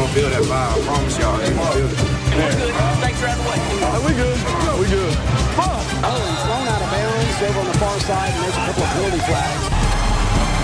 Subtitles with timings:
[0.00, 0.72] gonna feel that vibe.
[0.72, 1.98] I promise y'all, they gonna feel it.
[3.00, 3.60] Snakes are out of the way.
[4.06, 4.38] we good.
[4.80, 5.14] we good.
[5.60, 8.82] Oh, he's thrown out of bounds over on the far side, and there's a couple
[8.82, 9.64] of penalty flags.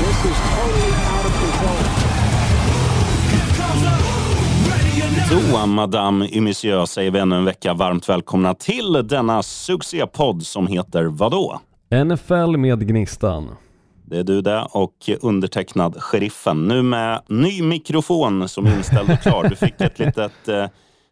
[0.01, 1.83] This is totally out of control.
[5.29, 10.66] Så, madame et monsieur, säger vi ännu en vecka varmt välkomna till denna succépodd som
[10.66, 11.61] heter vadå?
[11.91, 13.57] NFL med Gnistan.
[14.06, 16.69] Det är du det och undertecknad Sheriffen.
[16.69, 19.46] Nu med ny mikrofon som är inställd och klar.
[19.48, 20.66] Du fick ett litet, eh,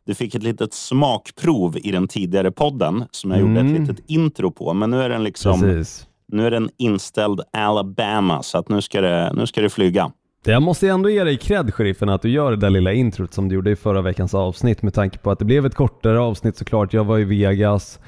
[0.07, 4.51] du fick ett litet smakprov i den tidigare podden som jag gjorde ett litet intro
[4.51, 4.75] på.
[4.75, 6.07] Men nu är den liksom Precis.
[6.33, 10.11] nu är den inställd Alabama så att nu ska det, nu ska det flyga.
[10.47, 13.49] Jag måste ändå ge dig cred, sheriffen, att du gör det där lilla introt som
[13.49, 16.57] du gjorde i förra veckans avsnitt med tanke på att det blev ett kortare avsnitt
[16.57, 16.93] såklart.
[16.93, 17.99] Jag var i Vegas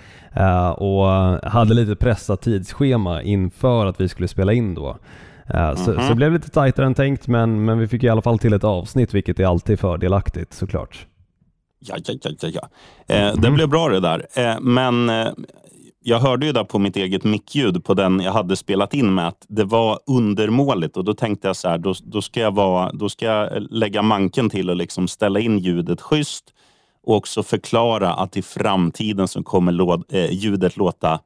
[0.72, 1.06] och
[1.50, 4.96] hade lite pressat tidsschema inför att vi skulle spela in då.
[5.54, 8.22] Eh, så, så det blev lite tajtare än tänkt men, men vi fick i alla
[8.22, 11.06] fall till ett avsnitt vilket är alltid fördelaktigt såklart.
[11.78, 12.68] Ja, ja, ja, ja, ja.
[13.14, 14.26] Eh, Det blev bra det där.
[14.34, 15.28] Eh, men eh,
[16.02, 19.28] jag hörde ju där på mitt eget mickljud på den jag hade spelat in med
[19.28, 22.92] att det var undermåligt och då tänkte jag så här, då, då, ska, jag vara,
[22.92, 26.44] då ska jag lägga manken till och liksom ställa in ljudet schysst
[27.06, 31.20] och också förklara att i framtiden så kommer eh, ljudet låta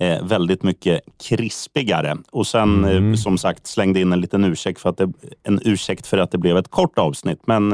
[0.00, 2.16] eh, väldigt mycket krispigare.
[2.32, 5.12] Och sen eh, som sagt slängde in en liten ursäkt för att det,
[5.42, 7.40] en ursäkt för att det blev ett kort avsnitt.
[7.46, 7.72] Men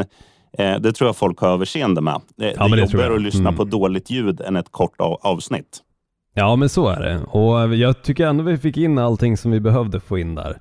[0.58, 2.14] eh, det tror jag folk har överseende med.
[2.14, 3.56] Eh, det är det tror jobbigare att lyssna Mm.
[3.56, 5.82] på dåligt ljud än ett kort av, avsnitt.
[6.34, 9.60] Ja men så är det och jag tycker ändå vi fick in allting som vi
[9.60, 10.56] behövde få in där eh,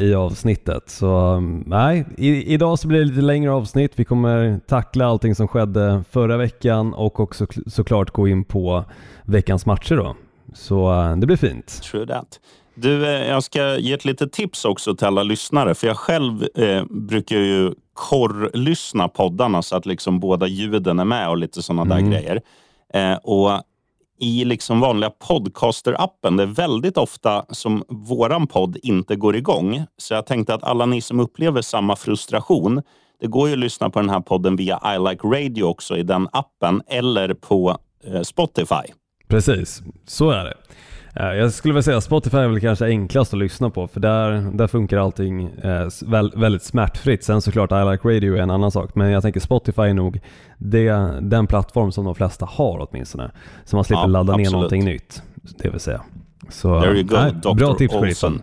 [0.00, 0.90] i avsnittet.
[0.90, 3.92] Så um, nej, i, idag så blir det lite längre avsnitt.
[3.96, 8.84] Vi kommer tackla allting som skedde förra veckan och också kl- såklart gå in på
[9.24, 10.16] veckans matcher då.
[10.54, 11.82] Så eh, det blir fint.
[11.82, 12.40] True that.
[12.74, 15.74] Du, eh, jag ska ge ett litet tips också till alla lyssnare.
[15.74, 21.28] För jag själv eh, brukar ju korrlyssna poddarna så att liksom båda ljuden är med
[21.28, 22.40] och lite sådana där grejer.
[22.94, 23.50] Eh, och
[24.22, 29.84] i liksom vanliga podcaster-appen, det är väldigt ofta som våran podd inte går igång.
[29.96, 32.82] Så jag tänkte att alla ni som upplever samma frustration,
[33.20, 36.02] det går ju att lyssna på den här podden via I Like Radio också i
[36.02, 38.92] den appen eller på eh, Spotify.
[39.28, 40.54] Precis, så är det.
[41.14, 44.50] Eh, Jag skulle väl säga Spotify är väl kanske enklast att lyssna på för där,
[44.52, 45.88] där funkar allting eh,
[46.36, 47.24] väldigt smärtfritt.
[47.24, 50.20] Sen såklart I Like Radio är en annan sak men jag tänker Spotify är nog
[50.58, 53.30] det, den plattform som de flesta har åtminstone.
[53.64, 54.52] Så man slipper Ja, ladda ner absolut.
[54.52, 55.22] någonting nytt.
[55.58, 56.00] Det vill säga.
[56.48, 57.54] Så, There you go, nej, Dr.
[57.54, 58.42] bra tips sheriffen.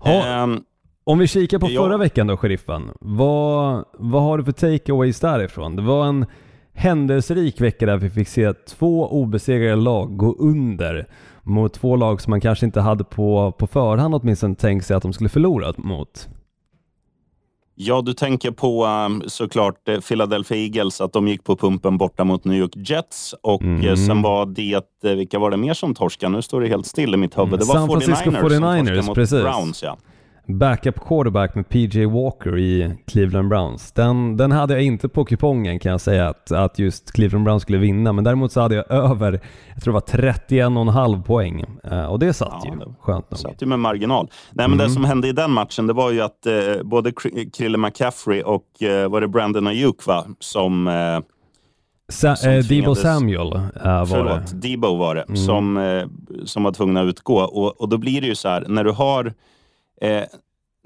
[0.00, 0.60] Ha, Ehm,
[1.04, 1.82] om vi kikar på ja.
[1.82, 2.90] förra veckan då sheriffen.
[3.00, 5.76] Vad, vad har du för takeaways därifrån?
[5.76, 6.26] Det var en
[6.74, 11.06] händelserik vecka där vi fick se två obesegrade lag gå under
[11.46, 15.02] mot två lag som man kanske inte hade på, på förhand åtminstone tänkt sig att
[15.02, 16.28] de skulle förlora mot.
[17.78, 22.24] Ja, du tänker på um, såklart eh, Philadelphia Eagles, att de gick på pumpen borta
[22.24, 23.34] mot New York Jets.
[23.42, 23.86] Och Mm.
[23.88, 26.32] eh, sen var det, eh, vilka var det mer som torskade?
[26.32, 27.48] Nu står det helt still i mitt huvud.
[27.48, 29.42] Mm, Det var San Francisco 49ers, som 49ers, torskade mot precis.
[29.42, 29.82] Browns.
[29.82, 29.96] Ja.
[30.48, 33.92] Backup quarterback med PJ Walker i Cleveland Browns.
[33.92, 37.62] Den, den hade jag inte på kupongen kan jag säga att, att just Cleveland Browns
[37.62, 38.12] skulle vinna.
[38.12, 39.40] Men däremot så hade jag över,
[39.74, 41.64] jag tror det var 31,5 poäng.
[41.84, 43.38] Eh, och det satt Ja, ju, det- skönt nog.
[43.40, 44.28] Satt ju med marginal.
[44.52, 47.50] Nej, men Det som hände i den matchen det var ju att eh, både Kr-
[47.56, 50.24] Krille McCaffrey och eh, var det Brandon Ayuk va?
[50.40, 50.94] som eh,
[52.08, 54.06] Sa- som eh, Debo Samuel eh, var det.
[54.06, 55.36] Förlåt, Debo var det, Mm.
[55.36, 56.04] som, eh,
[56.44, 57.36] som var tvungna att utgå.
[57.38, 59.32] Och, och då blir det ju så här, när du har
[60.00, 60.24] eh,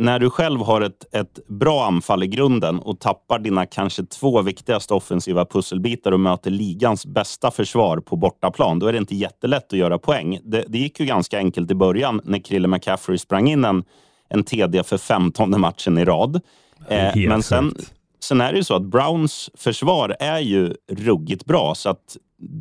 [0.00, 4.42] när du själv har ett, ett bra anfall i grunden och tappar dina kanske två
[4.42, 9.72] viktigaste offensiva pusselbitar och möter ligans bästa försvar på bortaplan, då är det inte jättelätt
[9.72, 10.38] att göra poäng.
[10.44, 13.84] Det, det gick ju ganska enkelt i början när Krille McCaffrey sprang in en,
[14.28, 16.40] en TD för 15 matchen i rad.
[16.88, 17.74] Det Eh, men sen,
[18.20, 21.74] sen är det ju så att Browns försvar är ju ruggigt bra.
[21.74, 22.16] Så att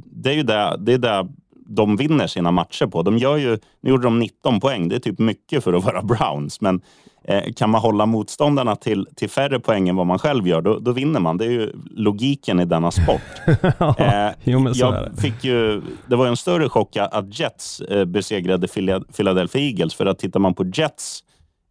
[0.06, 1.28] det är ju där, det är där
[1.76, 3.02] de vinner sina matcher på.
[3.04, 4.90] De gör ju, nu gjorde de 19 poäng.
[4.90, 6.62] Det är typ mycket för att vara Browns.
[6.62, 6.82] Men
[7.24, 10.80] eh, kan man hålla motståndarna till, till färre poäng än vad man själv gör, då,
[10.80, 11.38] då vinner man.
[11.38, 13.22] Det är ju logiken i denna sport.
[14.00, 19.04] Eh, jo jag fick ju, det var en större chock att Jets eh, besegrade Phila-
[19.18, 19.94] Philadelphia Eagles.
[19.96, 21.20] För att tittar man på Jets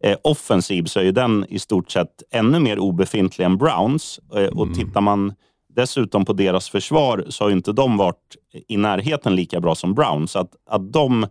[0.03, 4.19] eh, offensiv så är ju den i stort sett ännu mer obefintlig än Browns.
[4.35, 4.75] Eh, och Mm.
[4.77, 5.33] tittar man
[5.79, 8.35] dessutom på deras försvar så har inte de varit
[8.67, 10.27] i närheten lika bra som Brown.
[10.27, 11.27] Så att, att de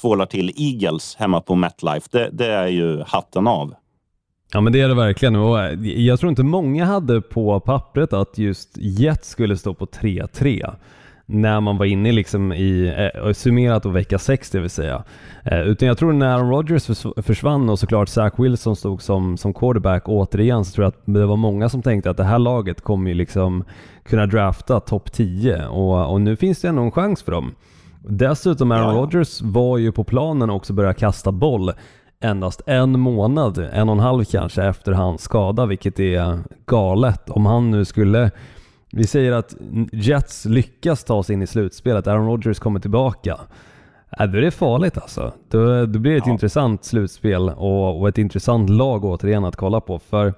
[0.00, 3.74] tvålar till Eagles hemma på MetLife, det, det är ju hatten av.
[4.52, 8.12] Ja men det är det verkligen och eh, jag tror inte många hade på pappret
[8.12, 10.74] att just Jets skulle stå på 3-3
[11.32, 15.04] när man var inne liksom i, eh, summerat och vecka 6 det vill säga.
[15.44, 19.54] Eh, utan jag tror när Aaron Rodgers försvann och såklart Zach Wilson stod som, som
[19.54, 22.80] quarterback återigen så tror jag att det var många som tänkte att det här laget
[22.80, 23.64] kommer ju liksom
[24.04, 27.54] kunna drafta topp 10 och, och nu finns det ändå en chans för dem.
[28.08, 29.00] Dessutom Aaron ja.
[29.00, 31.72] Rodgers var ju på planen och också börja kasta boll
[32.20, 37.30] endast en månad, en och en halv kanske, efter hans skada, vilket är galet.
[37.30, 38.30] Om han nu skulle
[38.94, 39.54] vi säger att
[39.92, 43.40] Jets lyckas ta sig in i slutspelet, Aaron Rodgers kommer tillbaka.
[44.18, 45.32] Äh, då är det farligt alltså.
[45.48, 46.32] Då, då blir det ett ja.
[46.32, 49.98] intressant slutspel och, och, ett intressant lag återigen att kolla på.
[49.98, 50.34] För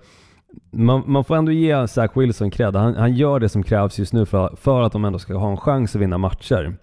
[0.71, 2.77] man, man får ändå ge Zach Wilson cred.
[2.77, 5.51] Han, han, gör det som krävs just nu för, för att de ändå ska ha
[5.51, 6.77] en chans att vinna matcher.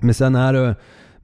[0.00, 0.76] Men sen är det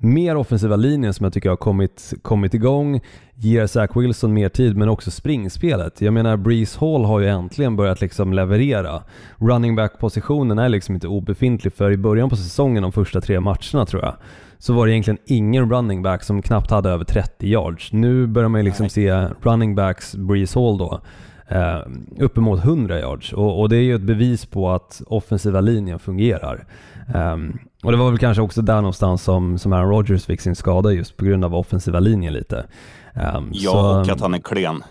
[0.04, 3.00] mer offensiva linjen som jag tycker har kommit, kommit igång,
[3.34, 6.00] ger Zach Wilson mer tid men också springspelet.
[6.00, 9.02] Jag menar Breeze Hall har ju äntligen börjat liksom leverera.
[9.38, 13.86] Running back-positionen är liksom inte obefintlig för i början på säsongen, de första tre matcherna
[13.86, 14.14] tror jag,
[14.58, 17.92] så var det egentligen ingen running back som knappt hade över 30 yards.
[17.92, 21.00] Nu börjar man ju liksom se running backs, Breeze Hall då,
[21.48, 21.78] eh,
[22.18, 26.66] uppemot 100 yards och, och, det är ju ett bevis på att offensiva linjen fungerar.
[27.14, 30.56] Um, och det var väl kanske också där någonstans som, som Aaron Rodgers fick sin
[30.56, 32.66] skada just på grund av offensiva linjen lite.
[33.14, 34.82] Um, ja, så, och att han är klen.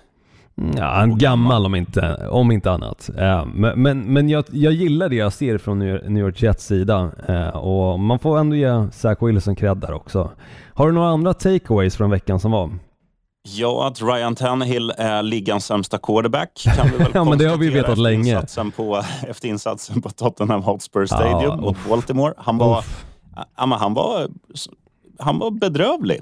[0.55, 3.09] Ja, han är gammal om inte, om inte annat.
[3.19, 7.11] Uh, men men, men jag, jag gillar det jag ser från New York Jets sida
[7.29, 10.31] uh, och man får ändå ge Zach Wilson cred där också.
[10.73, 12.69] Har du några andra takeaways från veckan som var?
[13.45, 17.57] Ja, att Ryan Tannehill är ligans sämsta quarterback kan vi väl Ja, men det har
[17.57, 18.31] vi vetat länge.
[18.31, 22.33] Insatsen på, efter insatsen på Tottenham Hotspur Stadium ja, mot Baltimore.
[22.37, 22.85] Han var,
[23.35, 24.27] ja, han var,
[25.19, 26.21] han var bedrövlig.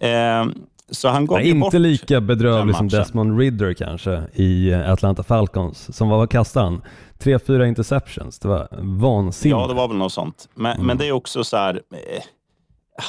[0.00, 0.46] Eh,
[0.90, 5.96] så han gav ja, Inte lika bedrövlig som Desmond Ridder kanske i Atlanta Falcons.
[5.96, 6.82] Som var, vad kastade han?
[7.18, 8.38] Tre, fyra interceptions.
[8.38, 9.60] Det var vansinnigt.
[9.60, 10.48] Ja, det var väl något sånt.
[10.54, 10.86] Men, mm.
[10.86, 12.22] men det är också så här, eh,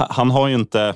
[0.09, 0.95] han har ju inte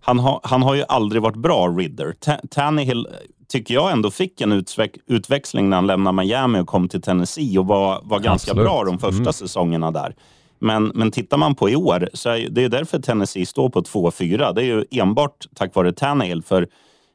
[0.00, 2.14] han, ha, han har ju aldrig varit bra, Ridder.
[2.50, 3.06] Tannehill
[3.48, 7.58] tycker jag ändå fick en utväx, utväxling när han lämnade Miami och kom till Tennessee
[7.58, 8.68] och var, var ganska Absolut.
[8.68, 9.32] bra de första mm.
[9.32, 10.14] säsongerna där.
[10.58, 13.82] Men, men tittar man på i år, så är det är därför Tennessee står på
[13.82, 14.54] 2-4.
[14.54, 16.42] Det är ju enbart tack vare Tannehill.
[16.42, 16.68] För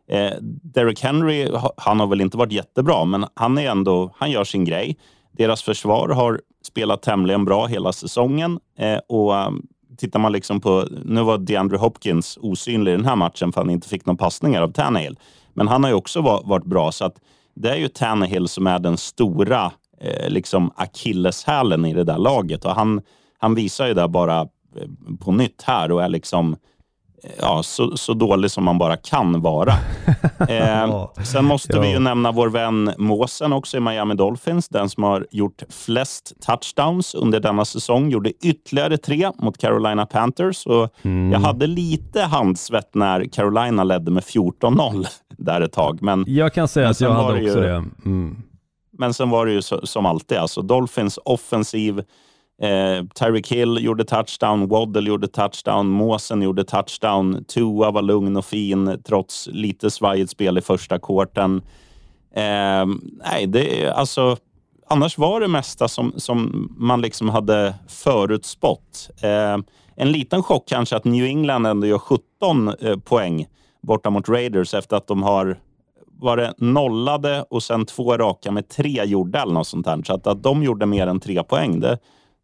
[0.10, 4.44] eh, Derek Henry, han har väl inte varit jättebra, men han, är ändå, han gör
[4.44, 4.98] sin grej.
[5.32, 10.88] Deras försvar har spelat tämligen bra hela säsongen eh, och um, tittar man liksom på,
[11.06, 14.62] nu var DeAndre Hopkins osynlig i den här matchen för han inte fick några passningar
[14.62, 15.20] av Tannehill.
[15.54, 17.16] Men han har ju också varit bra, så att
[17.56, 19.72] det är ju Tannehill som är den stora
[20.02, 22.66] eh, liksom akilleshälen i det där laget.
[22.66, 23.02] Och han,
[23.38, 26.56] han visar ju det bara eh, på nytt här och är liksom
[27.42, 29.74] ja, så, så dålig som man bara kan vara.
[30.50, 31.82] Eh, sen måste ja.
[31.82, 34.70] vi ju nämna vår vän Måsen också i Miami Dolphins.
[34.70, 38.10] Den som har gjort flest touchdowns under denna säsong.
[38.10, 40.66] Gjorde ytterligare tre mot Carolina Panthers.
[40.66, 41.32] Och mm.
[41.32, 46.02] Jag hade lite handsvett när Carolina ledde med 14-0 där ett tag.
[46.02, 47.84] Men, jag kan säga att jag hade också ju, det.
[48.06, 48.38] Mm.
[48.98, 52.04] Men sen var det ju så, som alltid, alltså Dolphins offensiv
[52.62, 57.46] Eh, Tyreek Hill gjorde touchdown, Waddle gjorde touchdown, Måsen gjorde touchdown.
[57.48, 61.62] Tua var lugn och fin trots lite svajigt spel i första korten.
[62.36, 62.86] Eh,
[63.24, 64.38] nej, det alltså
[64.88, 69.10] annars var det mesta som, som man liksom hade förutspått.
[69.22, 69.58] Eh,
[69.96, 73.48] en liten chock kanske att New England ändå gör 17 eh, poäng
[73.82, 75.60] borta mot Raiders efter att de har
[76.18, 80.04] var det nollade och sen två raka med tre gjorda eller något sånt där.
[80.04, 81.98] Så att, att de gjorde mer än tre poäng, det,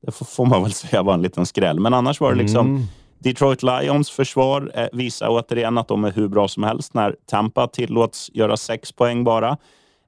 [0.06, 1.80] det får man väl säga var en liten skräll.
[1.80, 2.84] Men annars var det liksom mm.
[3.20, 7.68] Detroit Lions försvar eh, visar återigen att de är hur bra som helst när Tampa
[7.68, 9.58] tillåts göra sex poäng bara.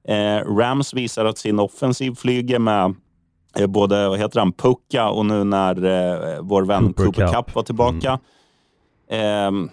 [0.08, 2.94] Eh, Rams visar att sin offensiv flyger med
[3.58, 7.46] eh, både vad heter han, Pucka och nu när eh, vår vän Cooper, Cooper Cup.
[7.46, 8.18] Cup var tillbaka.
[9.10, 9.70] Mm.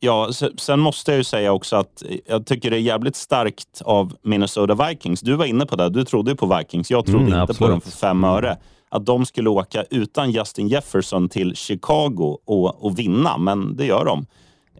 [0.00, 4.14] ja, sen måste jag ju säga också att jag tycker det är jävligt starkt av
[4.22, 5.20] Minnesota Vikings.
[5.20, 6.90] Du var inne på det, du trodde på Vikings.
[6.90, 7.58] Jag trodde mm, inte absolut.
[7.58, 8.56] på dem för fem öre
[8.94, 14.04] att de skulle åka utan Justin Jefferson till Chicago och, och vinna, men det gör
[14.04, 14.26] de.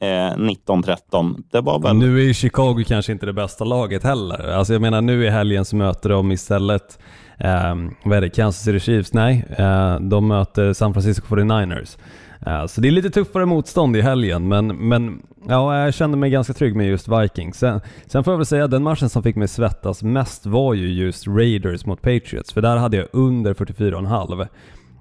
[0.00, 1.42] Eh, 19-13.
[1.52, 1.97] Det var väl...
[1.97, 4.49] Nu är ju Chicago kanske inte det bästa laget heller.
[4.49, 6.99] Alltså jag menar nu i helgen så möter de istället
[7.38, 9.12] eh, vad är det, Kansas City Chiefs?
[9.12, 11.99] Nej, eh, de möter San Francisco 49ers.
[12.47, 16.31] Eh, så det är lite tuffare motstånd i helgen, men, men ja, jag kände mig
[16.31, 17.59] ganska trygg med just Vikings.
[17.59, 20.75] Sen, sen får jag väl säga att den matchen som fick mig svettas mest var
[20.75, 24.49] ju just Raiders mot Patriots, för där hade jag under 44,5.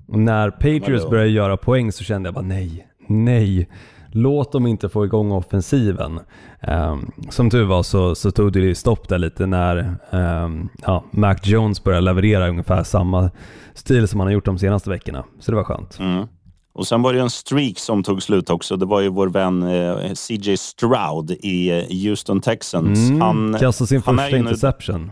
[0.07, 3.69] Och när Patriots började göra poäng så kände jag bara nej, nej.
[4.11, 6.19] låt dem inte få igång offensiven.
[6.67, 11.03] Um, som tur var så, så tog det ju stopp där lite när um, ja,
[11.11, 13.31] Mac Jones började leverera ungefär samma
[13.73, 15.23] stil som han har gjort de senaste veckorna.
[15.39, 15.99] Så det var skönt.
[15.99, 16.27] Mm.
[16.73, 18.77] Och sen var det en streak som tog slut också.
[18.77, 23.09] Det var ju vår vän eh, CJ Stroud i eh, Houston Texans.
[23.09, 25.11] Mm, han kastade sin han första interception.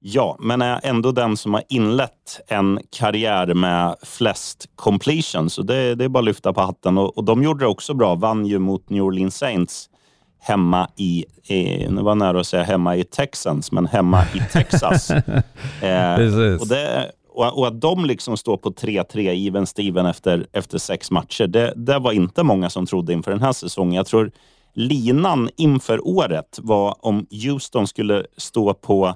[0.00, 5.54] Ja, men är ändå den som har inlett en karriär med flest completions.
[5.54, 6.98] Så det, det är bara att lyfta på hatten.
[6.98, 8.14] Och, och de gjorde det också bra.
[8.14, 9.88] Vann ju mot New Orleans Saints
[10.46, 14.40] hemma i, eh, nu var jag nära att säga hemma i Texans, men hemma i
[14.52, 15.10] Texas.
[15.80, 16.14] eh,
[16.60, 21.10] och, det, och, och, att de liksom står på 3-3 even Steven efter, efter sex
[21.10, 23.94] matcher, det, det var inte många som trodde inför den här säsongen.
[23.94, 24.30] Jag tror
[24.74, 29.14] linan inför året var om Houston skulle stå på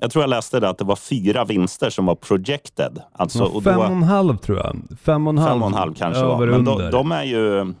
[0.00, 3.02] jag tror jag läste det att det var fyra vinster som var projected.
[3.12, 4.76] Alltså, och fem och en halv tror jag.
[5.02, 6.46] Fem och en halv, fem och en halv kanske var.
[6.46, 7.74] Men de, de, är ju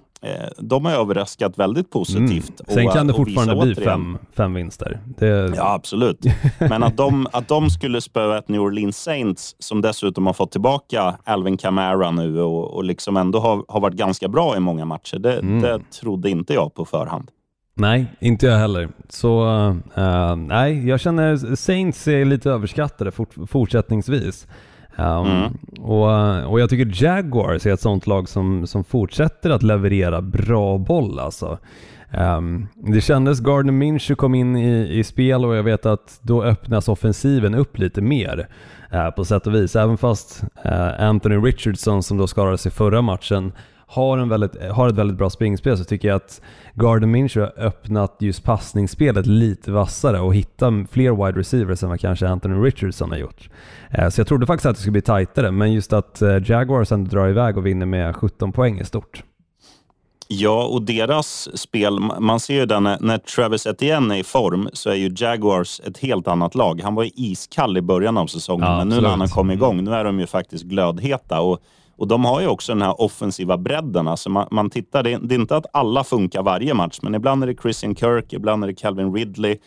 [0.58, 2.60] de har överraskat väldigt positivt.
[2.60, 2.74] Mm.
[2.74, 5.00] Sen och, kan det fortfarande bli fem, fem vinster.
[5.18, 5.52] Det...
[5.56, 6.24] Ja, absolut.
[6.58, 10.52] Men att de, att de skulle spöa ett New Orleans Saints som dessutom har fått
[10.52, 14.84] tillbaka Alvin Kamara nu och, och liksom ändå har, har varit ganska bra i många
[14.84, 15.62] matcher, det, mm.
[15.62, 17.30] det trodde inte jag på förhand.
[17.74, 18.88] Nej, inte jag heller.
[19.08, 19.44] Så
[19.96, 24.46] uh, nej, jag känner Saints är lite överskattade fort, fortsättningsvis.
[24.98, 25.52] Um, mm.
[25.80, 30.78] och, och jag tycker Jaguars är ett sånt lag som, som fortsätter att leverera bra
[30.78, 31.58] boll alltså.
[32.18, 36.42] Um, det kändes Gardner Minshew kom in i, i spel och jag vet att då
[36.42, 38.48] öppnas offensiven upp lite mer
[38.94, 39.76] uh, på sätt och vis.
[39.76, 43.52] Även fast uh, Anthony Richardson som då skadade sig förra matchen
[43.90, 46.40] har, en väldigt, har ett väldigt bra springspel så tycker jag att
[46.74, 52.00] Garden Minshew har öppnat just passningsspelet lite vassare och hittat fler wide receivers än vad
[52.00, 53.50] kanske Anthony Richardson har gjort.
[53.90, 56.92] Eh, så jag trodde faktiskt att det skulle bli tajtare, men just att eh, Jaguars
[56.92, 59.22] ändå drar iväg och vinner med 17 poäng är stort.
[60.30, 64.90] Ja, och deras spel, man ser ju den när Travis Etienne är i form så
[64.90, 66.80] är ju Jaguars ett helt annat lag.
[66.80, 69.54] Han var ju iskall i början av säsongen, ja, men nu när han har kommit
[69.54, 71.40] igång, nu är de ju faktiskt glödheta.
[71.40, 71.60] Och
[71.98, 74.08] och de har ju också den här offensiva bredden.
[74.08, 77.14] Alltså man, man tittar, det är, det är, inte att alla funkar varje match, men
[77.14, 79.58] ibland är det Christian Kirk, ibland är det Calvin Ridley.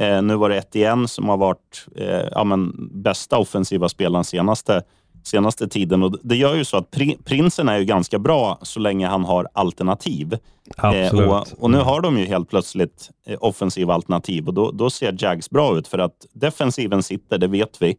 [0.00, 4.82] Eh, nu var det Etienne som har varit eh, ja, men, bästa offensiva spelaren senaste,
[5.24, 6.02] senaste tiden.
[6.02, 9.24] Och det gör ju så att pri, prinsen är ju ganska bra så länge han
[9.24, 10.38] har alternativ.
[10.82, 14.90] Eh, och, och, nu har de ju helt plötsligt eh, offensiva alternativ och då, då
[14.90, 17.96] ser Jags bra ut för att defensiven sitter, det vet vi.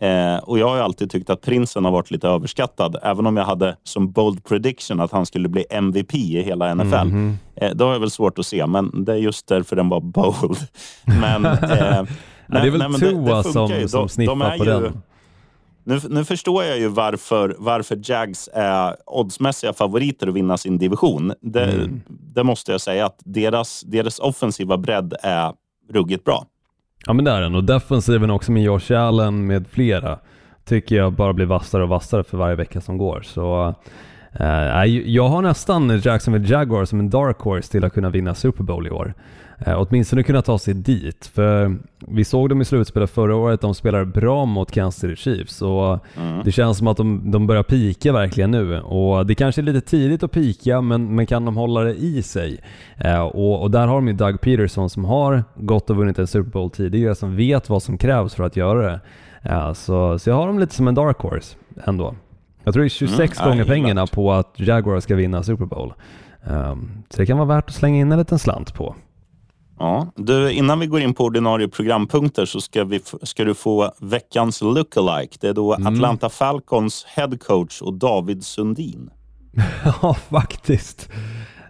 [0.00, 3.44] Eh, och Jag har alltid tyckt att prinsen har varit lite överskattad, även om jag
[3.44, 6.94] hade som bold prediction att han skulle bli MVP i hela NFL.
[6.94, 7.36] Mm -hmm.
[7.56, 10.00] eh, det har jag väl svårt att se, men det är just därför den var
[10.00, 10.58] bold.
[11.20, 12.06] Men, eh, ja,
[12.46, 13.88] det är väl nej, Tua det, det som, ju.
[13.88, 15.02] som sniffar de på ju, den.
[15.84, 21.32] Nu, nu, förstår jag ju varför, varför Jags är oddsmässiga favoriter att vinna sin division.
[21.40, 22.00] Det, mm.
[22.08, 25.52] det måste jag säga, att deras, deras offensiva bredd är
[25.92, 26.46] ruggigt bra.
[27.06, 30.18] Ja men det är den och defensiven också med Josh Allen med flera
[30.64, 33.22] tycker jag bara blir vassare och vassare för varje vecka som går.
[33.24, 33.74] Så
[34.32, 38.64] eh, jag har nästan Jacksonville Jaguars som en dark horse till att kunna vinna Super
[38.64, 39.14] Bowl i år.
[39.58, 41.30] Eh, åtminstone kunna ta sig dit.
[41.34, 45.62] För vi såg dem i slutspelet förra året, de spelar bra mot Kansas City Chiefs
[45.62, 46.44] och mm.
[46.44, 48.80] det känns som att de, de börjar pika verkligen nu.
[48.80, 52.22] Och det kanske är lite tidigt att pika, men, men kan de hålla det i
[52.22, 52.60] sig?
[52.96, 56.26] Eh, och, och, där har de ju Doug Peterson som har gått och vunnit en
[56.26, 59.00] Super Bowl tidigare, som vet vad som krävs för att göra det.
[59.42, 62.14] Eh, så, så jag har dem lite som en dark horse ändå.
[62.64, 63.50] Jag tror det är 26 mm.
[63.50, 65.92] gånger ja, pengarna på att Jaguar ska vinna Super Bowl.
[66.44, 68.94] Um, så det kan vara värt att slänga in en liten slant på.
[69.78, 73.92] Ja, du, innan vi går in på ordinarie programpunkter så ska, vi, ska du få
[74.00, 75.36] veckans lookalike.
[75.40, 75.94] Det är då mm.
[75.94, 79.10] Atlanta Falcons headcoach och David Sundin.
[80.02, 81.08] ja, faktiskt.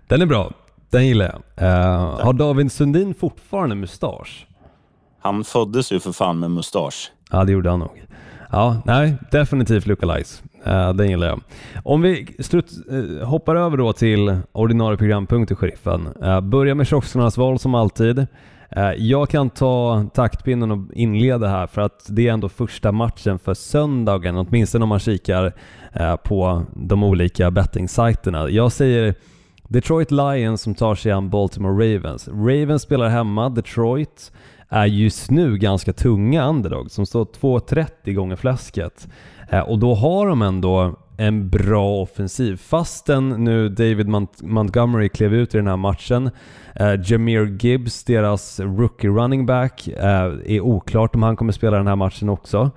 [0.09, 0.53] Den är bra.
[0.91, 1.69] Den gillar jag.
[1.69, 4.47] Uh, har David Sundin fortfarande mustasch?
[5.21, 7.13] Han föddes ju för fan med mustasch.
[7.31, 8.03] Ja, det gjorde han nog.
[8.51, 10.43] Ja, nej, definitivt lookalikes.
[10.67, 11.41] Uh, den gillar jag.
[11.85, 16.09] Om vi strutt, uh, eh, hoppar över då till ordinarie programpunkter, sheriffen.
[16.23, 18.19] Uh, börja med kioskernas val som alltid.
[18.19, 23.39] Uh, jag kan ta taktpinnen och inleda här för att det är ändå första matchen
[23.39, 25.53] för söndagen, åtminstone om man kikar
[26.17, 28.51] på de olika bettingsajterna.
[28.51, 29.15] Jag säger
[29.69, 32.29] Detroit Lions som tar sig an Baltimore Ravens.
[32.29, 34.33] Ravens spelar hemma, Detroit
[34.69, 39.09] är just nu ganska tunga underdog som står 2,30 gånger fläsket.
[39.51, 42.57] Eh, och då har de ändå en bra offensiv.
[42.57, 46.31] Fastän nu David Mont Montgomery klev ut i den här matchen.
[46.75, 51.87] Eh, Jameer Gibbs, deras rookie running back, eh, är oklart om han kommer spela den
[51.87, 52.71] här matchen också.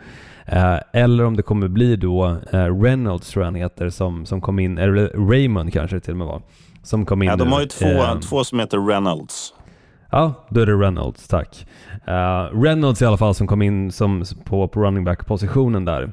[0.45, 4.41] Eh, eller om det kommer bli då eh, Reynolds tror jag han heter som, som
[4.41, 6.41] kom in, eller Raymond kanske det till och med var,
[6.83, 9.53] som kom in Ja, de har ju två, Eh, två som heter Reynolds.
[10.11, 11.67] Ja, då är det Reynolds, tack.
[12.07, 16.11] Uh, Reynolds i alla fall som kom in som, på, på running back-positionen där.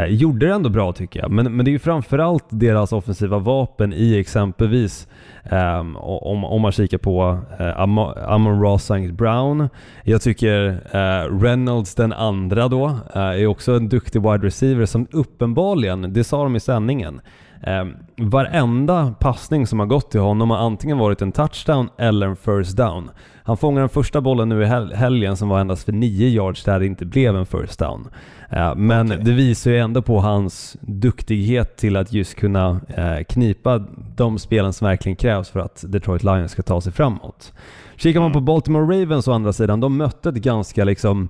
[0.00, 3.38] Uh, gjorde det ändå bra tycker jag, men, men det är ju framförallt deras offensiva
[3.38, 5.08] vapen i exempelvis
[5.50, 9.12] um, om, om man kikar på uh, Am Amon Ross St.
[9.12, 9.68] Brown.
[10.02, 16.12] Jag tycker uh, Reynolds den andra då är också en duktig wide receiver som uppenbarligen,
[16.12, 17.20] det sa de i sändningen,
[17.62, 17.84] Eh,
[18.16, 22.76] varenda passning som har gått till honom har antingen varit en touchdown eller en first
[22.76, 23.10] down.
[23.42, 26.64] Han fångade den första bollen nu i hel helgen som var endast för 9 yards
[26.64, 28.08] där det inte blev en first down.
[28.50, 29.24] Eh, men Okej.
[29.24, 33.78] det visar ju ändå på hans duktighet till att just kunna eh, knipa
[34.16, 37.52] de spelen som verkligen krävs för att Detroit Lions ska ta sig framåt.
[37.96, 41.28] Kikar man på Baltimore Ravens å andra sidan, de mötte ett ganska liksom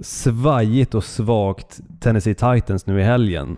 [0.00, 3.56] svajigt och svagt Tennessee Titans nu i helgen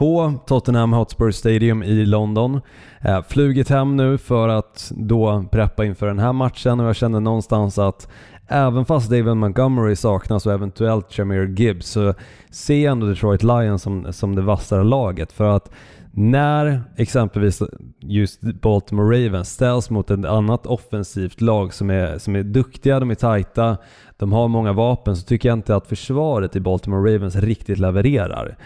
[0.00, 2.60] på Tottenham Hotspur Stadium i London.
[3.00, 7.20] Eh, flugit hem nu för att då preppa inför den här matchen och jag känner
[7.20, 8.08] någonstans att
[8.48, 12.14] även fast David Montgomery saknas och eventuellt Jameer Gibbs så
[12.50, 15.70] ser jag ändå Detroit Lions som, som det vassare laget för att
[16.12, 17.62] när exempelvis
[18.00, 23.10] just Baltimore Ravens ställs mot ett annat offensivt lag som är, som är duktiga, de
[23.10, 23.76] är tajta,
[24.16, 28.56] de har många vapen så tycker jag inte att försvaret i Baltimore Ravens riktigt levererar.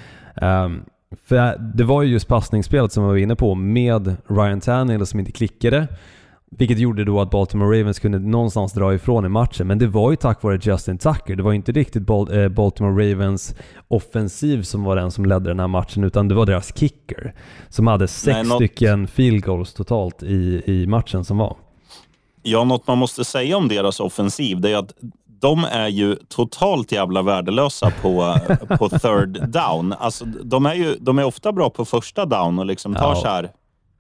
[0.43, 0.85] Um,
[1.25, 5.21] för det var ju just passningsspelet som vi var inne på med Ryan Tannehill som
[5.21, 5.89] inte klickade.
[6.59, 9.67] Vilket gjorde då att Baltimore Ravens kunde någonstans dra ifrån i matchen.
[9.67, 11.37] Men det var ju tack vare Justin Tucker.
[11.37, 13.55] Det var ju inte riktigt eh, Baltimore Ravens
[13.89, 17.35] offensiv som var den som ledde den här matchen, utan det var deras kicker.
[17.69, 21.57] Som hade sex Nej, något- stycken field goals totalt i, i matchen som var.
[22.43, 24.93] Ja, något man måste säga om deras offensiv, det är att
[25.41, 28.37] de är ju totalt jävla värdelösa på,
[28.79, 29.93] på third down.
[29.93, 33.17] Alltså, de, är ju, de är ofta bra på första down och liksom tar Ja.
[33.17, 33.51] så här,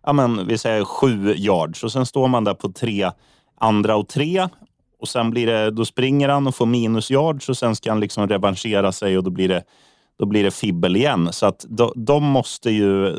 [0.07, 3.11] ja, men, vi säger sju yards och sen står man där på tre,
[3.61, 4.49] andra och tre
[5.01, 8.01] och sen blir det, då springer han och får minus yards och sen ska han
[8.01, 9.63] liksom revanschera sig och då blir det,
[10.19, 11.29] då blir det fibbel igen.
[11.33, 13.17] Så att de, de måste ju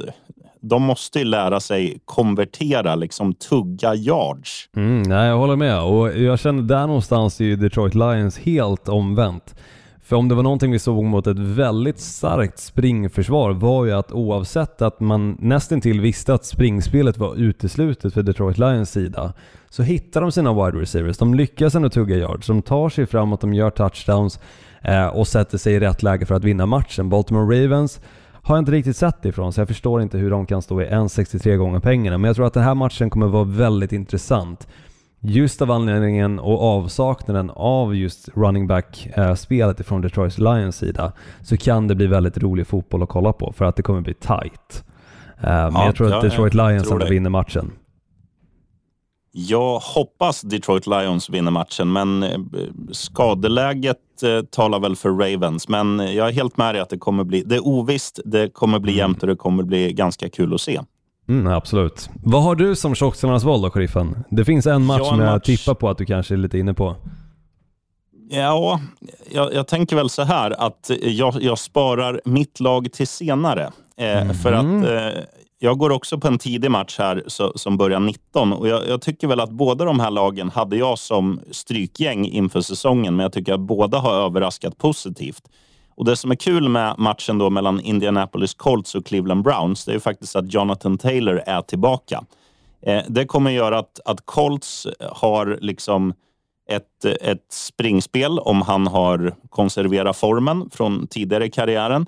[0.70, 4.70] de måste ju lära sig konvertera, liksom tugga yards.
[4.76, 8.90] Mm, nej, jag håller med och jag känner där någonstans är ju Detroit Lions helt
[8.90, 9.56] omvänt.
[10.04, 14.12] För om det var någonting vi såg mot ett väldigt starkt springförsvar var ju att
[14.12, 19.34] oavsett att man nästintill visste att springspelet var uteslutet för Detroit Lions sida
[19.70, 21.18] så hittar de sina wide receivers.
[21.18, 24.40] De lyckas ändå tugga yards, de tar sig framåt, de gör touchdowns
[24.82, 27.10] eh, och sätter sig i rätt läge för att vinna matchen.
[27.10, 28.02] Baltimore Ravens
[28.46, 30.86] har jag inte riktigt sett ifrån så jag förstår inte hur de kan stå i
[30.86, 32.18] 1,63 gånger pengarna.
[32.18, 34.68] Men jag tror att den här matchen kommer vara väldigt intressant.
[35.20, 41.88] Just av anledningen och avsaknaden av just running back-spelet ifrån Detroit Lions sida så kan
[41.88, 44.84] det bli väldigt rolig fotboll att kolla på för att det kommer bli tight.
[45.38, 47.72] Eh, Men Ja, jag tror att Detroit Lions ändå vinner matchen.
[49.38, 52.38] Jag hoppas Detroit Lions vinner matchen, men eh,
[52.92, 55.68] skadeläget eh, talar väl för Ravens.
[55.68, 58.80] Men jag är helt med dig att det kommer bli, det är ovisst, det kommer
[58.80, 60.82] bli jämnt och det kommer bli ganska kul att se.
[61.30, 62.10] Mm, absolut.
[62.24, 64.24] Vad har du som tjockskallarnas val då, sheriffen?
[64.30, 65.46] Det finns en match Ja, som en jag match.
[65.46, 66.96] tippar på att du kanske är lite inne på.
[68.30, 68.80] Ja,
[69.32, 73.72] jag, jag tänker väl så här att jag, jag sparar mitt lag till senare.
[73.98, 75.22] Eh, För att eh,
[75.66, 79.02] jag går också på en tidig match här så, som börjar 19 och jag, jag
[79.02, 83.34] tycker väl att båda de här lagen hade jag som strykgäng inför säsongen, men jag
[83.34, 85.44] tycker att båda har överraskat positivt.
[85.96, 89.92] Och Det som är kul med matchen då mellan Indianapolis Colts och Cleveland Browns, det
[89.92, 92.24] är ju faktiskt att Jonathan Taylor är tillbaka.
[92.82, 96.14] Eh, det kommer göra att, att Colts har liksom
[96.70, 102.06] ett, ett springspel om han har konserverat formen från tidigare i karriären.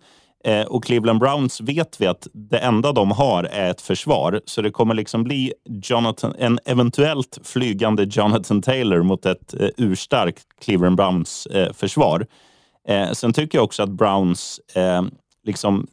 [0.47, 4.41] Eh, och Cleveland Browns vet vi att det enda de har är ett försvar.
[4.45, 10.45] Så det kommer liksom bli Jonathan, en eventuellt flygande Jonathan Taylor mot ett eh, urstarkt
[10.62, 12.27] Cleveland Browns eh, försvar.
[12.88, 15.01] Eh, sen tycker jag också att Browns, eh,
[15.43, 15.88] liksom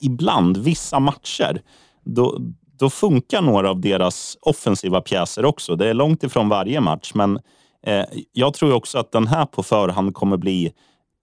[0.00, 1.60] ibland, vissa matcher,
[2.04, 2.38] då,
[2.78, 5.76] då funkar några av deras offensiva pjäser också.
[5.76, 7.38] Det är långt ifrån varje match, men
[7.86, 10.72] eh, jag tror också att den här på förhand kommer bli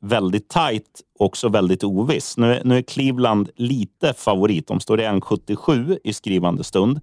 [0.06, 2.38] väldigt tajt och också väldigt oviss.
[2.38, 4.68] Nu, är- nu är Cleveland lite favorit.
[4.68, 7.00] De står i 1,77 i skrivande stund.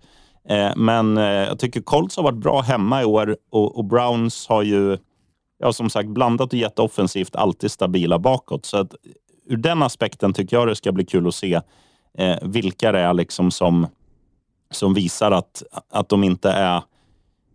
[0.48, 4.46] Eh, men eh, jag tycker Colts har varit bra hemma i år och, och Browns
[4.48, 4.98] har ju
[5.58, 8.66] ja, som sagt blandat och jätteoffensivt, alltid stabila bakåt.
[8.66, 8.94] Så att,
[9.46, 11.60] ur den aspekten tycker jag det ska bli kul att se
[12.18, 13.86] eh, vilka det är liksom som,
[14.70, 16.82] som visar att, att de inte är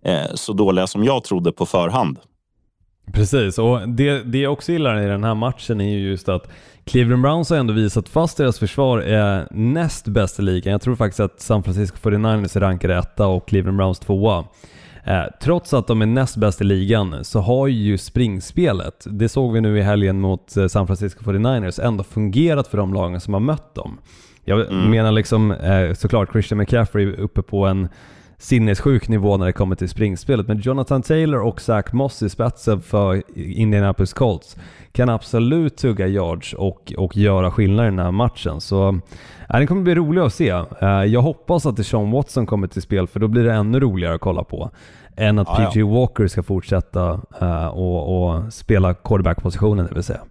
[0.05, 2.19] eh, så dåliga som jag trodde på förhand.
[3.12, 6.50] Precis, och det, det jag också gillar i den här matchen är ju just att
[6.86, 10.96] Cleveland Browns har ändå visat, fast deras försvar är näst bäst i ligan, jag tror
[10.96, 14.46] faktiskt att San Francisco 49ers är rankade etta och Cleveland Browns tvåa.
[15.04, 19.54] Eh, trots att de är näst bäst i ligan så har ju springspelet, det såg
[19.54, 23.34] vi nu i helgen mot eh, San Francisco 49ers, ändå fungerat för de lagen som
[23.34, 23.98] har mött dem.
[24.46, 24.91] Jag mm.
[24.91, 27.89] menar liksom eh, såklart Christian McCaffrey uppe på en
[28.39, 30.47] sinnessjuk nivå när det kommer till springspelet.
[30.47, 34.58] Men Jonathan Taylor och Zach Moss i spetsen för Indianapolis Colts
[34.91, 38.62] kan absolut tugga yards och, och göra skillnad i den här matchen.
[38.62, 38.89] Så
[39.50, 40.50] äh, den kommer bli rolig att se.
[40.82, 44.15] Äh, jag hoppas att Sean Watson kommer till spel för då blir det ännu roligare
[44.15, 44.71] att kolla på.
[45.15, 50.21] Än att ja, PG Walker ska fortsätta äh, och, och spela quarterback-positionen det vill säga.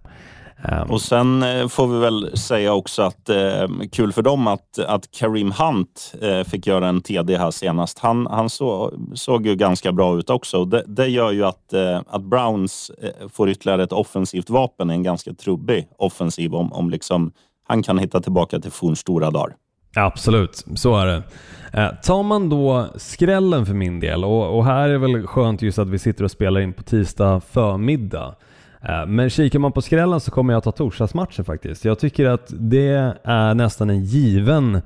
[0.63, 4.79] Um, och sen eh, får vi väl säga också att eh, kul för dem att,
[4.79, 7.99] att Kareem Hunt eh, fick göra en TD här senast.
[7.99, 10.65] Han, han så, såg ju ganska bra ut också.
[10.65, 11.73] Det, det gör ju att,
[12.07, 12.91] att Browns
[13.33, 17.31] får ytterligare ett offensivt vapen, en ganska trubbig offensiv om, om liksom,
[17.67, 19.55] han kan hitta tillbaka till fornstora dagar.
[19.95, 21.23] Absolut, så är det.
[22.03, 25.89] Tar man då skrällen för min del, och, och här är väl skönt just att
[25.89, 28.35] vi sitter och spelar in på tisdag förmiddag.
[28.81, 31.85] Eh, men kikar man på skrällen så kommer jag ta torsdagsmatchen faktiskt.
[31.85, 34.81] Jag tycker att det är nästan en given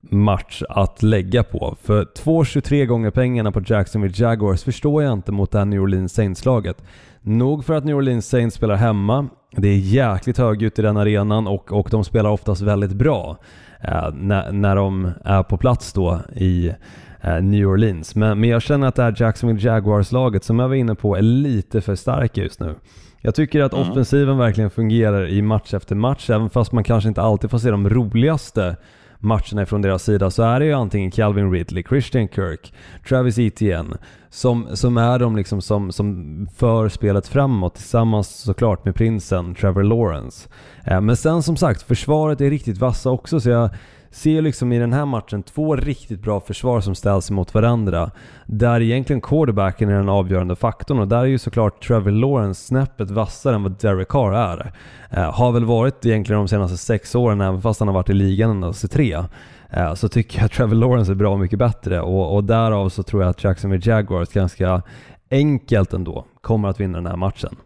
[0.00, 1.76] match att lägga på.
[1.82, 6.12] För 2,23 gånger pengarna på Jacksonville Jaguars förstår jag inte mot det här New Orleans
[6.12, 6.82] Saints-laget.
[7.22, 11.46] Nog för att New Orleans Saints spelar hemma, det är jäkligt högljutt i den arenan
[11.46, 13.36] och, och de spelar oftast väldigt bra
[13.80, 16.72] eh, när, när de är på plats då i
[17.20, 18.14] eh, New Orleans.
[18.14, 21.22] Men, men jag känner att det här Jacksonville Jaguars-laget som jag var inne på är
[21.22, 22.74] lite för starka just nu.
[23.20, 23.90] Jag tycker att mm.
[23.90, 27.70] offensiven verkligen fungerar i match efter match, även fast man kanske inte alltid får se
[27.70, 28.76] de roligaste
[29.20, 32.74] matcherna från deras sida så är det ju antingen Calvin Ridley, Christian Kirk,
[33.08, 33.96] Travis Etienne
[34.30, 39.82] som, som är de liksom som, som för spelet framåt tillsammans såklart med prinsen Trevor
[39.82, 40.48] Lawrence.
[40.84, 43.70] Eh, men sen som sagt, försvaret är riktigt vassa också så jag
[44.10, 48.10] ser liksom i den här matchen två riktigt bra försvar som ställs mot varandra.
[48.46, 53.10] Där egentligen quarterbacken är den avgörande faktorn och där är ju såklart Trevor Lawrence snäppet
[53.10, 54.72] vassare än vad Derek Carr är.
[55.10, 58.14] Eh, har väl varit egentligen de senaste sex åren, även fast han har varit i
[58.14, 59.24] ligan endast i tre.
[59.70, 63.02] Eh, så tycker jag att Trevor Lawrence är bra mycket bättre och, och därav så
[63.02, 64.82] tror jag att Jacksonville Jaguars ganska
[65.30, 67.56] enkelt ändå kommer att vinna den här matchen.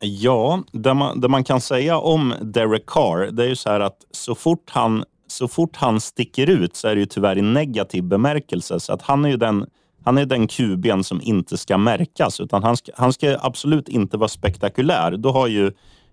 [0.00, 3.80] Ja, det man, det man kan säga om Derek Carr, det är ju så här
[3.80, 7.42] att så fort han så fort han sticker ut så är det ju tyvärr i
[7.42, 8.80] negativ bemärkelse.
[8.80, 9.66] Så att han är ju den,
[10.04, 12.40] han är den QB'n som inte ska märkas.
[12.40, 15.16] Utan han ska, han ska absolut inte vara spektakulär.
[15.16, 15.66] Då har ju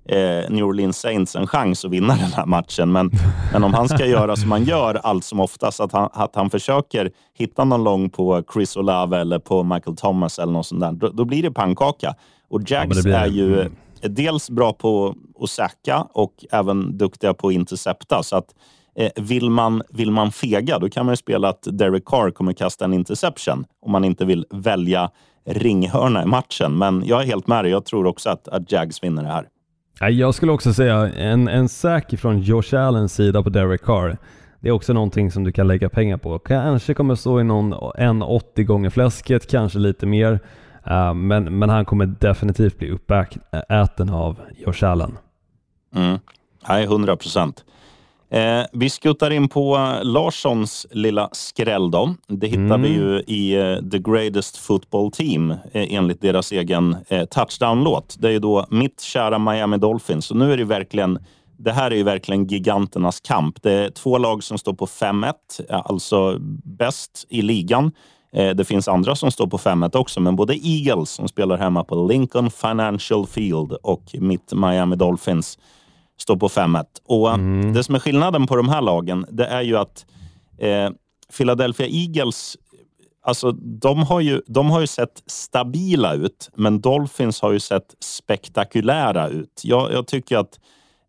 [0.06, 2.92] eh, New Orleans Saints en chans att vinna den här matchen.
[2.92, 3.12] Men,
[3.54, 6.50] men om han ska göra som han gör allt som oftast, att han, att han
[6.50, 10.92] försöker hitta någon lång på Chris Olave eller på Michael Thomas eller något sånt där,
[10.92, 12.16] då, då blir det pannkaka.
[12.50, 13.74] Och Jags ja, är ju mm.
[14.02, 18.24] dels bra på att säkra och även duktiga på att intercepta.
[18.24, 18.56] Så att
[18.96, 22.54] Eh, vill, man, vill man fega, då kan man ju spela att Derek Carr kommer
[22.54, 25.12] kasta en interception om man inte vill välja
[25.46, 26.78] ringhörna i matchen.
[26.78, 27.72] Men jag är helt med dig.
[27.72, 29.48] Jag tror också att, att Jags vinner det här.
[30.10, 34.18] Jag skulle också säga en, en säk från Josh Allens sida på Derek Carr.
[34.60, 36.40] Det är också någonting som du kan lägga pengar på.
[36.40, 40.40] Kanske kommer stå i någon en 80 gånger fläsket, kanske lite mer.
[40.88, 45.18] Uh, men, men han kommer definitivt bli uppäten av Josh Allen.
[45.96, 46.20] Mm.
[46.70, 47.66] Nej, 100 procent.
[48.34, 51.92] Eh, vi skuttar in på Larssons lilla skräll.
[51.92, 52.16] Då.
[52.28, 52.82] Det hittar mm.
[52.82, 58.16] vi ju i uh, The Greatest Football Team eh, enligt deras egen eh, touchdown-låt.
[58.20, 60.26] Det är ju då mitt kära Miami Dolphins.
[60.26, 61.20] Så nu är det verkligen
[61.58, 63.62] det här är ju verkligen giganternas kamp.
[63.62, 65.34] Det är två lag som står på 5-1,
[65.70, 67.92] alltså bäst i ligan.
[68.34, 71.84] Eh, det finns andra som står på 5-1 också, men både Eagles som spelar hemma
[71.84, 75.58] på Lincoln Financial Field och mitt Miami Dolphins
[76.24, 76.86] står på 5-1.
[77.06, 77.74] Och mm.
[77.74, 80.06] Det som är skillnaden på de här lagen, det är ju att
[80.58, 80.90] eh,
[81.38, 82.58] Philadelphia Eagles
[83.26, 87.96] Alltså, de, har ju, de har ju sett stabila ut, men Dolphins har ju sett
[88.00, 89.62] spektakulära ut.
[89.64, 90.60] Jag, jag tycker att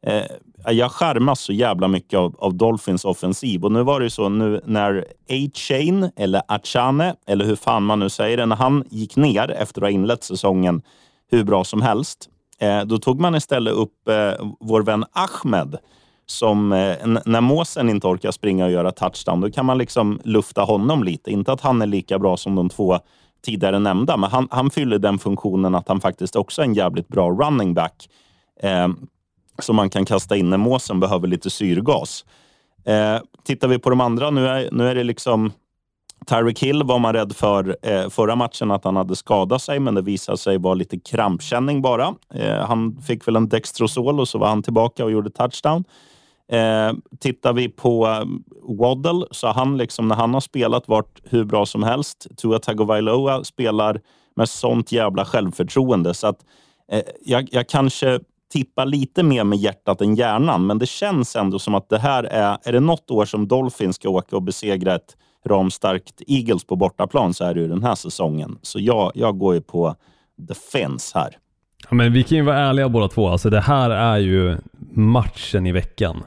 [0.07, 3.65] eh, jag skärmas så jävla mycket av, av, Dolphins offensiv.
[3.65, 7.99] Och nu var det ju så nu när A-Chain, eller Achane, eller hur fan man
[7.99, 10.83] nu säger det, när han gick ner efter att ha inlett säsongen
[11.31, 15.79] hur bra som helst, Eh, Eh, då tog man istället upp eh, vår vän Ahmed
[16.27, 20.63] som eh, när Måsen inte orkar springa och göra touchdown, då kan man liksom lufta
[20.63, 21.31] honom lite.
[21.31, 22.99] Inte att han är lika bra som de två
[23.45, 27.09] tidigare nämnda, men han, han fyller den funktionen att han faktiskt också är en jävligt
[27.09, 28.09] bra running back
[28.63, 28.89] eh,
[29.59, 32.25] som man kan kasta in när Måsen behöver lite syrgas.
[32.85, 35.53] Eh, tittar vi på de andra, nu är, nu är det liksom
[36.27, 39.95] Tyreek Hill var man rädd för eh, förra matchen att han hade skadat sig, men
[39.95, 42.15] det visade sig vara lite krampkänning bara.
[42.35, 45.85] Eh, han fick väl en Dextrosol och så var han tillbaka och gjorde touchdown.
[46.53, 48.25] Eh, tittar vi på eh,
[48.79, 52.27] Waddle så har han liksom, när han har spelat varit hur bra som helst.
[52.37, 54.01] Tua Tagovailoa spelar
[54.37, 56.45] med sånt jävla självförtroende så att
[56.93, 58.21] eh, jag, jag kanske
[58.53, 62.25] tippar lite mer med hjärtat än hjärnan, men det känns ändå som att det här
[62.25, 66.77] är, är det något år som Dolphins ska åka och besegra ett ramstarkt Eagles på
[66.77, 68.59] bortaplan så är det ju den här säsongen.
[68.63, 69.97] Så jag, jag går ju på
[70.49, 71.37] the fence här.
[71.89, 73.29] Ja, men vi kan ju vara ärliga båda två.
[73.29, 74.57] Alltså det här är ju
[74.95, 76.23] matchen i veckan.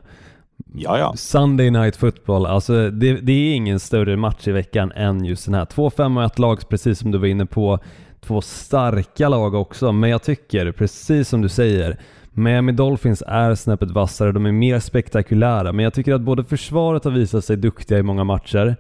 [0.74, 1.14] Ja, ja.
[1.16, 5.54] Sunday Night Football, alltså det, det, är ingen större match i veckan än just den
[5.54, 5.66] här.
[5.66, 7.80] Två 5 och 1 lag, precis som du var inne på.
[8.22, 11.98] Två starka lag också, men jag tycker, precis som du säger,
[12.32, 17.04] Miami Dolphins är snäppet vassare, de är mer spektakulära, men jag tycker att både försvaret
[17.04, 18.76] har visat sig duktiga i många matcher,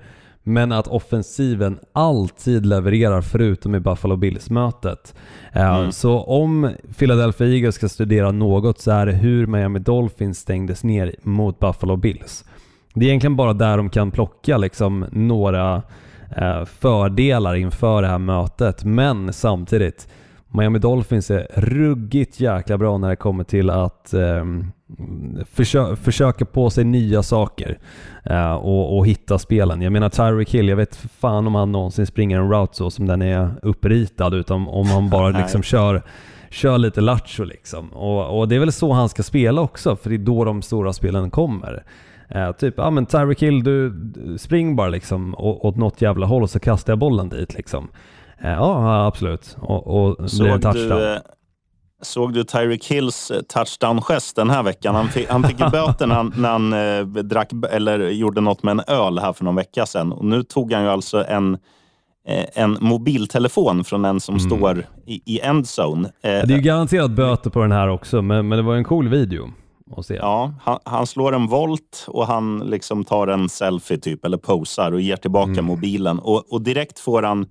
[0.47, 5.15] men att offensiven alltid levererar förutom i Buffalo Bills-mötet.
[5.53, 5.91] Eh, mm.
[5.91, 11.15] Så om Philadelphia Eagles ska studera något så är det hur Miami Dolphins stängdes ner
[11.23, 12.45] mot Buffalo Bills.
[12.93, 15.81] Det är egentligen bara där de kan plocka liksom några
[16.38, 20.07] eh, fördelar inför det här mötet, men samtidigt
[20.57, 24.45] Miami Dolphins är ruggigt jäkla bra när det kommer till att eh,
[25.51, 27.79] försö försöka på sig nya saker
[28.23, 29.81] eh, och, och, hitta spelen.
[29.81, 33.05] Jag menar Tyreek Hill, jag vet fan om han någonsin springer en route så som
[33.05, 36.03] den är uppritad, utan om han bara liksom kör
[36.49, 37.93] kör lite lattjo liksom.
[37.93, 40.61] Och, och, det är väl så han ska spela också, för det är då de
[40.61, 41.83] stora spelen kommer.
[42.29, 43.93] Eh, typ, ja men Tyreek Hill, du,
[44.37, 47.87] spring bara liksom åt något jävla håll och så kastar jag bollen dit liksom.
[48.41, 49.58] Eh, ja, absolut.
[49.60, 51.00] Och, och såg, en touchdown.
[51.00, 51.19] Du, eh,
[52.02, 54.95] såg du Tyreek Hills eh, touchdown-gest den här veckan?
[54.95, 58.71] Han fick, han fick böter när han, när han eh, drack, eller gjorde något med
[58.71, 60.12] en öl här för någon vecka sedan.
[60.12, 61.58] Och nu tog han ju alltså en
[62.54, 64.50] en mobiltelefon från en som mm.
[64.50, 66.12] står i, i endzone.
[66.21, 69.08] Det är ju garanterat böter på den här också, men, men det var en cool
[69.08, 69.50] video.
[70.10, 74.91] Ja, han, han, slår en volt och han liksom tar en selfie typ, eller posar
[74.91, 75.65] och ger tillbaka mm.
[75.65, 76.19] mobilen.
[76.19, 77.45] Och, och direkt får han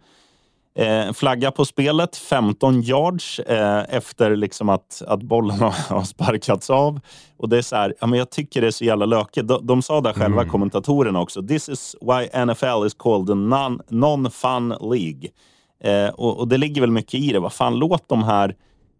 [0.78, 5.58] Eh, flagga på spelet, 15 yards eh, efter liksom att, att bollen
[5.88, 7.00] har, sparkats av.
[7.36, 9.48] Och det är så här, ja, men jag tycker det är så jävla lökigt.
[9.48, 10.50] De, de sa där själva, mm.
[10.50, 11.42] kommentatorerna också.
[11.42, 15.28] This is why NFL is called a non-fun non league.
[15.84, 17.38] Eh, och, och, det ligger väl mycket i det.
[17.38, 18.54] Vad fan, låt de här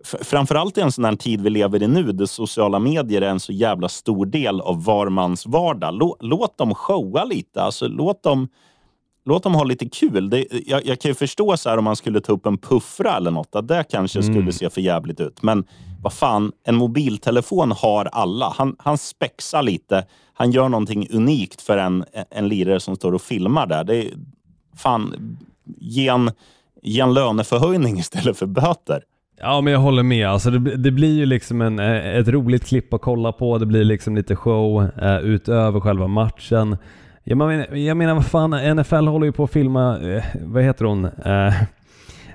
[0.05, 3.41] framförallt i en sån här tid vi lever i nu, där sociala medier är en
[3.41, 5.95] så jävla stor del av var mans vardag.
[5.95, 7.63] Låt, låt dem showa lite.
[7.63, 8.49] Alltså, låt dem
[9.27, 10.31] låt dem ha lite kul.
[10.31, 13.17] Det, jag, jag, kan ju förstå så här, om man skulle ta upp en puffra
[13.17, 14.35] eller något, att det kanske mm.
[14.35, 15.43] skulle se för jävligt ut.
[15.43, 15.65] Men
[16.03, 18.55] vad fan, en mobiltelefon har alla.
[18.57, 20.07] Han, han spexar lite.
[20.35, 23.85] Han gör någonting unikt för en, en lirare som står och filmar där.
[23.85, 24.11] Det är,
[24.77, 25.15] fan,
[25.79, 26.31] ge en,
[26.83, 29.03] ge en löneförhöjning istället för böter.
[29.41, 32.95] Ja men jag håller med, alltså det, det, blir ju liksom en, ett roligt klipp
[32.95, 36.77] att kolla på, det blir liksom lite show eh, utöver själva matchen.
[37.29, 40.85] Jag menar, jag menar vad fan, NFL håller ju på att filma, eh, vad heter
[40.85, 41.05] hon?
[41.05, 41.63] Eh,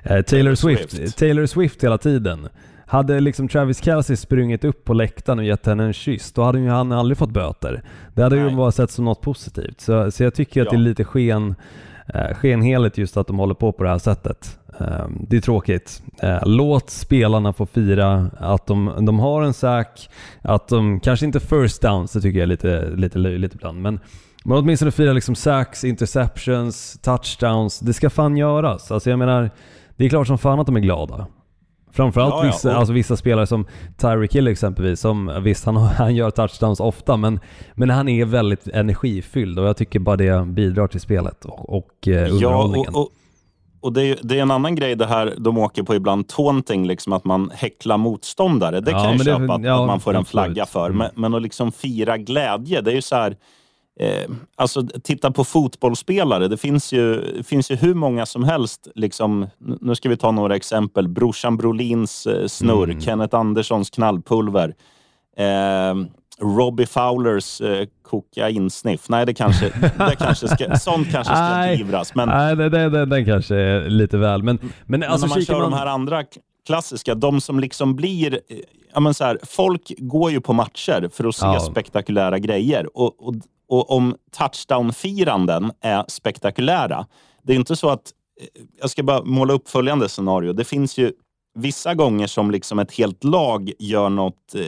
[0.02, 0.90] eh, Taylor Swift.
[0.90, 1.18] Swift.
[1.18, 2.48] Taylor Swift hela tiden.
[2.86, 6.58] Hade liksom Travis Kelce sprungit upp på läktaren och gett henne en kyss, då hade
[6.58, 7.82] ju han aldrig fått böter.
[8.14, 8.50] Det hade Nej.
[8.50, 9.80] ju bara sett som något positivt.
[9.80, 11.54] Så, så jag tycker att det är lite sken,
[12.14, 14.58] eh, skenheligt just att de håller på på det här sättet.
[14.80, 16.02] Eh, det är tråkigt.
[16.22, 20.10] Eh, låt spelarna få fira att de, de har en sack,
[20.42, 24.00] att de kanske inte first downs, det tycker jag är lite, lite löjligt ibland, men
[24.44, 27.80] men åtminstone fira liksom sacks, interceptions, touchdowns.
[27.80, 28.92] Det ska fan göras.
[28.92, 29.50] Alltså jag menar,
[29.96, 31.26] det är klart som fan att de är glada.
[31.92, 32.52] Framförallt ja, ja.
[32.52, 33.66] Vissa, alltså vissa spelare som
[33.98, 37.40] Tyreek Hill exempelvis, som visst han, han gör touchdowns ofta, men,
[37.74, 42.08] men han är väldigt energifylld och jag tycker bara det bidrar till spelet och, och
[42.08, 42.90] eh, underhållningen.
[42.92, 43.10] Ja, och, och,
[43.80, 46.86] och det, är, det är en annan grej det här de åker på ibland, taunting,
[46.86, 48.80] liksom att man häcklar motståndare.
[48.80, 50.98] Det kan jag köpa det, att, att, man får en flagga för, mm.
[50.98, 53.36] men, men att liksom fira glädje, det är ju så här
[54.00, 56.48] Eh, alltså, titta på fotbollsspelare.
[56.48, 58.88] Det finns ju, finns ju hur många som helst.
[58.94, 61.08] Liksom, nu ska vi ta några exempel.
[61.08, 63.00] Brorsan Brolins eh, snurr, mm.
[63.00, 64.74] Kenneth Anderssons knallpulver.
[65.36, 65.94] Eh,
[66.40, 69.08] Robbie Fowlers eh, kokainsniff.
[69.08, 72.14] Nej, det kanske, det kanske ska, sånt kanske ska beivras.
[72.14, 74.42] Men, nej, det, det, det, den kanske är lite väl.
[74.42, 75.70] Men, men, men alltså, när man kör man...
[75.70, 76.24] de här andra
[76.66, 78.34] klassiska, de som liksom blir...
[78.34, 78.56] Eh,
[78.94, 81.60] ja, men så här, folk går ju på matcher för att se ja.
[81.60, 82.96] spektakulära grejer.
[82.96, 83.34] Och, och
[83.72, 87.06] och om touchdown-firanden är spektakulära.
[87.42, 88.12] Det är inte så att...
[88.40, 90.52] Eh, jag ska bara måla upp följande scenario.
[90.52, 91.12] Det finns ju
[91.54, 94.54] vissa gånger som liksom ett helt lag gör något...
[94.54, 94.62] Eh,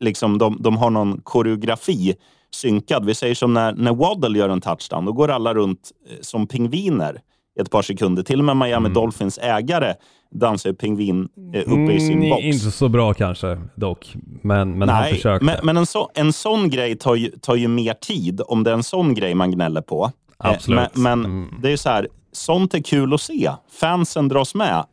[0.00, 2.14] liksom de, de har någon koreografi
[2.50, 3.04] synkad.
[3.04, 6.46] Vi säger som när, när Waddle gör en touchdown, då går alla runt eh, som
[6.46, 7.20] pingviner
[7.60, 8.22] ett par sekunder.
[8.22, 8.92] Till och med Miami Mm.
[8.94, 9.94] Dolphins ägare
[10.30, 12.42] dansar ju pingvin eh, uppe i sin Mm, box.
[12.44, 15.44] Inte så bra kanske dock, men, men han Nej, försökte.
[15.44, 18.70] men, men en, så, en sån grej tar ju, tar ju mer tid om det
[18.70, 20.04] är en sån grej man gnäller på.
[20.44, 20.96] Eh, Absolut.
[20.96, 21.54] Men, men Mm.
[21.62, 23.50] det är ju så här, sånt är kul att se.
[23.80, 24.84] Fansen dras med.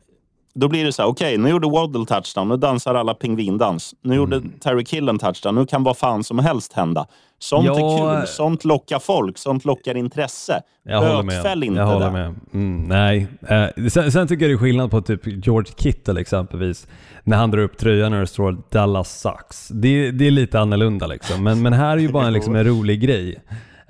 [0.56, 3.96] Då blir det så här, okej, nu gjorde Waddle touchdown, nu dansar alla pingvindans.
[4.02, 4.52] Nu gjorde Mm.
[4.60, 7.08] Terry Kill en touchdown, nu kan vad fan som helst hända.
[7.40, 10.62] Sånt Ja, är kul, sånt lockar folk, sånt lockar intresse.
[10.84, 11.36] Jag håller med.
[11.44, 12.12] Bötfäll inte jag håller det.
[12.12, 12.36] med.
[12.54, 13.28] Mm, nej.
[13.48, 16.88] Eh, sen, sen tycker jag det är skillnad på typ George Kittle exempelvis.
[17.24, 19.68] När han drar upp tröjan och det står Dallas sucks.
[19.68, 21.44] Det, det är lite annorlunda liksom.
[21.44, 23.36] Men, men här är ju bara en, liksom, en rolig grej.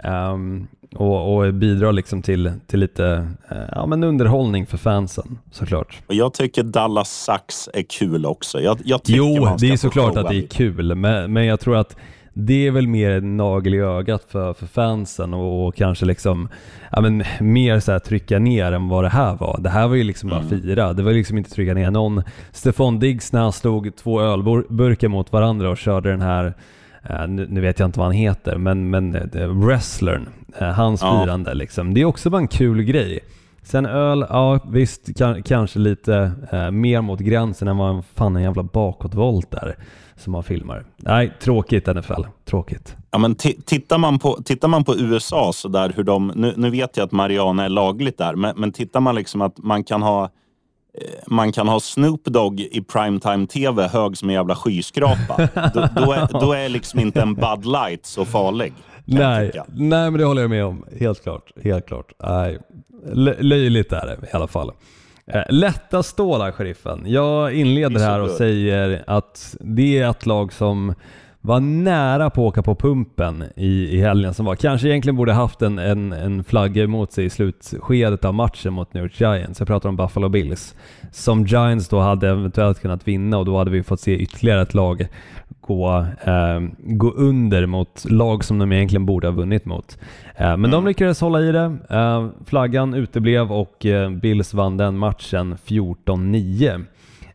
[0.03, 6.01] Ehm, och, och bidrar liksom till, till lite eh, ja, men underhållning för fansen såklart.
[6.07, 8.61] Och jag tycker Dallas Sucks är kul också.
[8.61, 11.95] Jag, jag Jo, det är såklart att det är kul, men, men jag tror att
[12.37, 16.49] det är väl mer en nagel i ögat för, för fansen och, och kanske liksom
[16.91, 19.59] ja, men, mer så trycka ner än vad det här var.
[19.61, 20.93] Det här var ju liksom bara fira.
[20.93, 22.23] Det var liksom inte trycka ner någon.
[22.51, 26.53] Stefan Diggs när han slog två ölburkar mot varandra och körde den här
[27.27, 31.21] nu, nu vet jag inte vad han heter, men, men eh, wrestlern, eh, hans Ja.
[31.23, 31.93] firande liksom.
[31.93, 33.19] Det är också bara en kul grej.
[33.63, 38.43] Sen öl, ja visst, kan, kanske lite eh, mer mot gränsen än vad fan en
[38.43, 39.75] jävla bakåtvolt där
[40.15, 40.85] som man filmar.
[40.97, 42.21] Nej, tråkigt NFL.
[42.45, 42.95] Tråkigt.
[43.11, 46.53] Ja, men ti- tittar, man på, tittar man på USA, så där hur de, nu,
[46.57, 49.83] nu vet jag att Mariana är lagligt där, men, men tittar man liksom att man
[49.83, 50.29] kan ha eh,
[51.27, 55.49] man kan ha Snoop Dogg i primetime TV hög som en jävla skyskrapa.
[55.73, 58.73] då, då, är, då är liksom inte en Bud Light så farlig.
[59.05, 59.65] Nej, tycka.
[59.67, 60.85] nej, men det håller jag med om.
[60.99, 61.51] Helt klart.
[61.63, 62.13] Helt klart.
[62.23, 62.59] Nej,
[63.13, 64.71] lö- löjligt är det i alla fall.
[65.27, 67.03] Eh, lätta stålar, sheriffen.
[67.05, 70.95] Jag inleder här och säger att det är ett lag som
[71.45, 74.55] var nära på att åka på pumpen i, i helgen som var.
[74.55, 78.93] Kanske egentligen borde haft en, en, en flagga emot sig i slutskedet av matchen mot
[78.93, 79.59] New York Giants.
[79.59, 80.75] Jag pratar om Buffalo Bills.
[81.11, 84.73] Som Giants då hade eventuellt kunnat vinna och då hade vi fått se ytterligare ett
[84.73, 85.07] lag
[85.61, 89.97] gå, eh, gå under mot lag som de egentligen borde ha vunnit mot.
[90.35, 91.77] Eh, men de lyckades hålla i det.
[91.89, 96.85] Eh, flaggan uteblev och eh, Bills vann den matchen 14-9.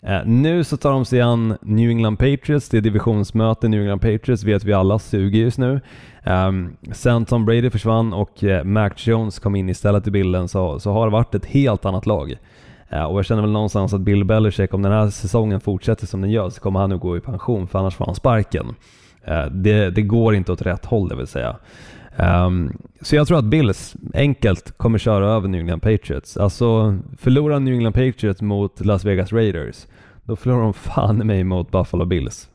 [0.03, 3.69] Eh, nu så tar de sig an New England Patriots, det är divisionsmöte.
[3.69, 5.81] New England Patriots vet vi alla suger just nu.
[6.25, 10.81] Um, sen Tom Brady försvann och eh, Mac Jones kom in istället i bilden så,
[10.81, 12.35] så har det varit ett helt annat lag.
[12.93, 16.21] Uh, och jag känner väl någonstans att Bill Belichick, om den här säsongen fortsätter som
[16.21, 18.67] den gör så kommer han nog gå i pension för annars får han sparken.
[19.29, 21.57] Uh, det, det går inte åt rätt håll det vill säga.
[22.23, 26.37] Ehm, så jag tror att Bills enkelt kommer köra över New England Patriots.
[26.37, 29.87] Alltså förlorar New England Patriots mot Las Vegas Raiders,
[30.25, 32.49] då förlorar de fan mig mot Buffalo Bills.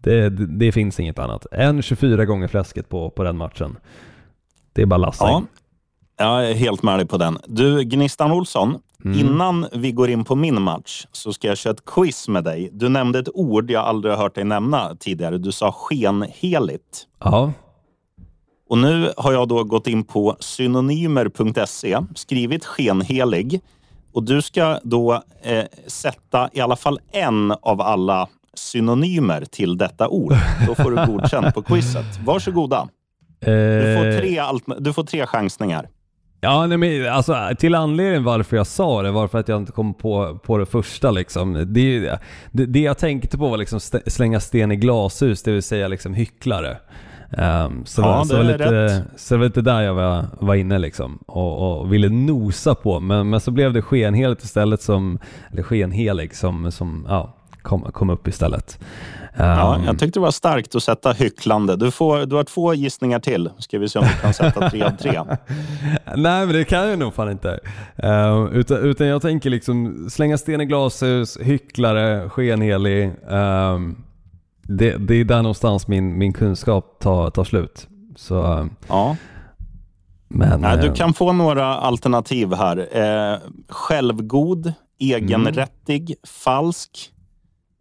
[0.00, 1.46] Det, det, det finns inget annat.
[1.52, 3.76] En 24 gånger fläsket på, på den matchen.
[4.72, 5.42] Det är bara lassa Ja,
[6.16, 7.38] jag är helt med dig på den.
[7.46, 9.18] Du, Gnistan Olsson, Mm.
[9.18, 12.70] innan vi går in på min match så ska jag köra ett quiz med dig.
[12.72, 15.38] Du nämnde ett ord jag aldrig har hört dig nämna tidigare.
[15.38, 17.06] Du sa skenheligt.
[17.20, 17.52] Ja.
[18.74, 23.60] Och nu har jag då gått in på synonymer.se, skrivit skenhelig
[24.12, 30.08] och du ska då eh, sätta i alla fall en av alla synonymer till detta
[30.08, 30.34] ord.
[30.66, 32.04] Då får du godkänt på quizet.
[32.24, 32.88] Varsågoda.
[33.40, 34.42] Du får Eh, tre,
[34.78, 35.88] du får tre chansningar.
[36.40, 39.72] Ja, nej, men alltså till anledningen varför jag sa det var för att jag inte
[39.72, 41.52] kom på, på det första liksom.
[41.52, 41.64] Det,
[42.52, 45.88] det, det jag tänkte på var liksom st- slänga sten i glashus, det vill säga
[45.88, 46.76] liksom hycklare.
[47.38, 50.24] Um, så, Ja, så, det var är lite, så det var lite där jag var,
[50.40, 53.00] var inne liksom och, och ville nosa på.
[53.00, 55.18] Men, men så blev det skenheligt istället som,
[55.52, 58.78] eller skenhelig som, som ja, kom, kom upp istället.
[59.36, 61.76] Ja, Ehm, jag tyckte det var starkt att sätta hycklande.
[61.76, 63.50] Du, får, du har två gissningar till.
[63.58, 65.20] Ska vi se om du kan sätta tre av tre.
[66.16, 67.60] Nej men det kan jag nog fan inte.
[67.96, 73.12] Eh, utan, utan jag tänker liksom slänga sten i glashus, hycklare, skenhelig.
[73.30, 73.96] ehm,
[74.68, 77.88] det, det är där någonstans min, min kunskap tar, tar slut.
[78.16, 79.16] Så, Ja.
[80.28, 82.88] men, Nej, du eh, kan få några alternativ här.
[82.92, 86.90] Eh, självgod, egenrättig, falsk,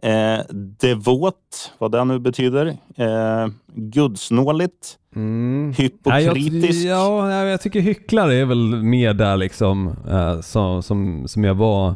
[0.04, 0.40] eh,
[0.80, 5.74] devot, vad det nu betyder, eh, gudsnåligt, mm.
[5.78, 6.86] Hypokritisk.
[6.86, 11.56] Jag, ja, jag tycker hycklare är väl mer där liksom eh, som, som, som jag
[11.56, 11.96] var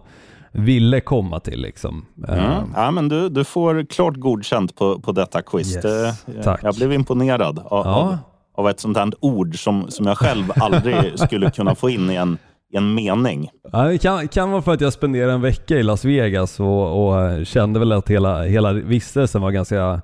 [0.57, 2.05] ville komma till liksom.
[2.27, 2.69] Eh, Mm.
[2.75, 5.75] Ja, men du, du får klart godkänt på, på detta quiz.
[5.75, 5.83] Yes,
[6.25, 6.59] Det, tack.
[6.63, 7.95] Jag blev imponerad av, Ja.
[7.95, 8.17] av,
[8.63, 12.15] av ett sånt här ord som, som jag själv aldrig skulle kunna få in i
[12.15, 12.37] en,
[12.73, 13.49] en mening.
[13.71, 17.07] Ja, det kan, kan vara för att jag spenderade en vecka i Las Vegas och,
[17.07, 19.99] och kände väl att hela, hela vistelsen var ganska eh,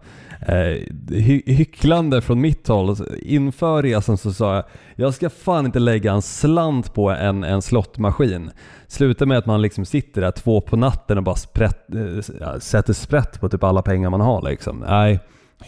[1.09, 2.95] hy hycklande från mitt håll.
[3.21, 4.63] Inför resan så sa jag,
[4.95, 8.51] jag ska fan inte lägga en slant på en, en slottmaskin.
[8.87, 11.95] Slutar med att man liksom sitter där två på natten och bara sprätt,
[12.41, 14.85] äh, sätter sprätt på typ alla pengar man har liksom.
[14.87, 15.19] Nej,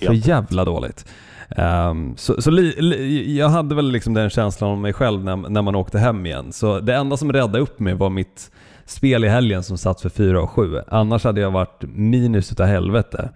[0.02, 1.06] så jävla dåligt.
[1.58, 5.36] Um, så, så li, li, jag hade väl liksom den känslan om mig själv när,
[5.36, 6.54] när man åkte hem igen.
[6.54, 8.52] Så det enda som räddade upp mig var mitt
[8.86, 10.82] spel i helgen som satt för 4 och 7.
[10.88, 13.30] Annars hade jag varit minus utav helvete.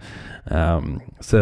[0.50, 1.36] Um, så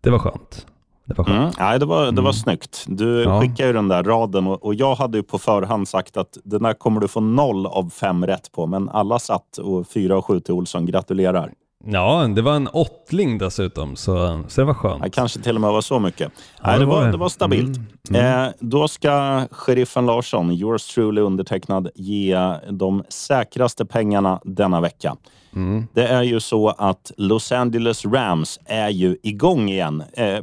[0.00, 0.66] det var skönt.
[1.04, 1.38] Det var skönt.
[1.38, 1.68] Mm.
[1.68, 2.32] Nej, det var, det var mm.
[2.32, 2.84] snyggt.
[2.88, 3.40] Du ja.
[3.40, 6.62] skickade ju den där raden och, och, jag hade ju på förhand sagt att den
[6.62, 8.66] där kommer du få noll av fem rätt på.
[8.66, 10.86] Men alla satt och 4 och 7 till Olsson.
[10.86, 11.52] Gratulerar!
[11.88, 15.02] Ja, det var en åttling dessutom, så, så det var skönt.
[15.02, 16.32] Det kanske till och med var så mycket.
[16.62, 17.76] Ja, Nej, det, var, det var stabilt.
[17.76, 17.86] Mm.
[18.10, 18.44] Mm.
[18.44, 22.38] Eh, då ska sheriffen Larsson, yours truly undertecknad, ge
[22.70, 25.16] de säkraste pengarna denna vecka.
[25.54, 25.86] Mm.
[25.92, 30.02] Det är ju så att Los Angeles Rams är ju igång igen.
[30.12, 30.38] Eh,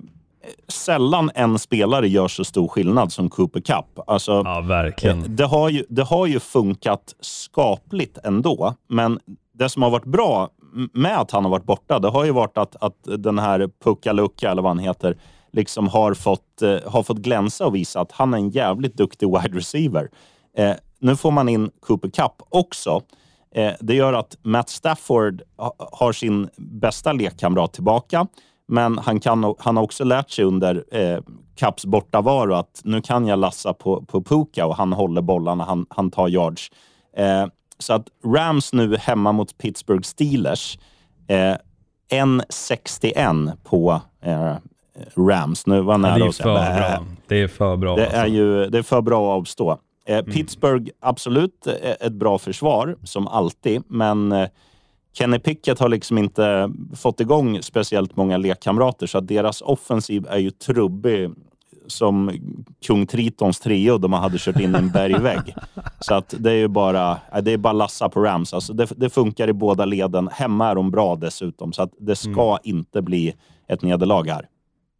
[0.67, 3.99] sällan en spelare gör så stor skillnad som Cooper Cup.
[4.07, 5.19] Alltså, ja, verkligen.
[5.19, 9.19] Eh, det, har ju, det har ju funkat skapligt ändå, men
[9.53, 10.49] det som har varit bra
[10.93, 14.51] med att han har varit borta, det har ju varit att, att den här Puckalucka,
[14.51, 15.17] eller vad han heter,
[15.51, 19.27] liksom har fått, eh, har fått glänsa och visa att han är en jävligt duktig
[19.27, 20.09] wide receiver.
[20.57, 23.01] Eh, nu får man in Cooper Cup också.
[23.55, 28.27] Eh, det gör att Matt Stafford ha, har sin bästa lekkamrat tillbaka,
[28.67, 31.19] men han, kan, han har också lärt sig under eh,
[31.55, 35.85] Cups bortavaro att nu kan jag lassa på, på Puka och han håller bollarna, han,
[35.89, 36.71] han tar yards.
[37.17, 37.45] Eh,
[37.83, 40.77] Eh, så att Rams nu hemma mot Pittsburgh Steelers.
[41.27, 41.55] Eh,
[42.11, 44.55] 1,61 på eh,
[45.17, 45.67] Rams.
[45.67, 47.05] Nu var nära att säga bra.
[47.27, 47.95] Det är för bra.
[47.95, 48.17] Det, alltså.
[48.17, 49.79] är ju, det är för bra att avstå.
[50.05, 50.31] Eh, mm.
[50.31, 54.49] Pittsburgh, absolut eh, ett bra försvar, som alltid, men eh,
[55.13, 60.37] Kenny Pickett har liksom inte fått igång speciellt många lekkamrater, så att deras offensiv är
[60.37, 61.29] ju trubbig
[61.87, 62.31] som
[62.87, 65.55] kung Tritons trio de hade kört in en bergvägg.
[65.99, 68.53] Så att det är ju bara, det är bara lassa på Rams.
[68.53, 70.29] Alltså det, det, funkar i båda leden.
[70.31, 72.59] Hemma är de bra dessutom, så att det ska mm.
[72.63, 73.33] inte bli
[73.67, 74.47] ett nederlag här.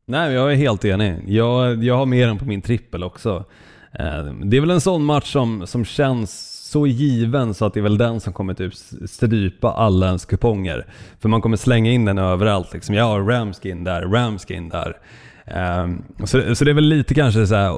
[0.06, 1.24] Nej, jag är helt enig.
[1.28, 3.46] Jag, jag har mer än på min trippel också.
[3.92, 7.80] Eh, det är väl en sån match som, som känns så given så att det
[7.80, 8.74] är väl den som kommer typ
[9.10, 10.86] strypa alla ens kuponger.
[11.20, 12.74] För man kommer slänga in den överallt.
[12.74, 12.96] Liksom.
[12.96, 14.98] Ja, Ramskin där, Ramskin där.
[15.46, 17.72] Ehm, så, så det är väl lite kanske så här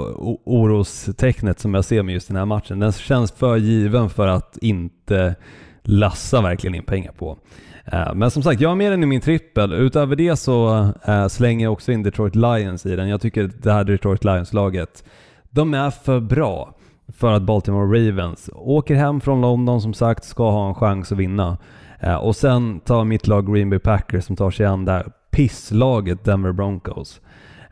[0.46, 2.80] orostecknet som jag ser med just den här matchen.
[2.80, 5.36] Den känns för given för att inte
[5.84, 7.38] lassa verkligen in pengar på.
[7.86, 9.74] Ehm, men som sagt, jag har med den i min trippel.
[9.74, 13.10] Utöver det så eh, slänger jag också in Detroit Lions i den.
[13.10, 15.04] Jag tycker det här Detroit Lions-laget,
[15.50, 16.76] de är för bra
[17.18, 21.18] för att Baltimore Ravens åker hem från London som sagt, ska ha en chans att
[21.18, 21.58] vinna.
[22.00, 26.24] Ehm, och sen tar mitt lag Green Bay Packers som tar sig an där pisslaget
[26.24, 27.22] Denver Broncos.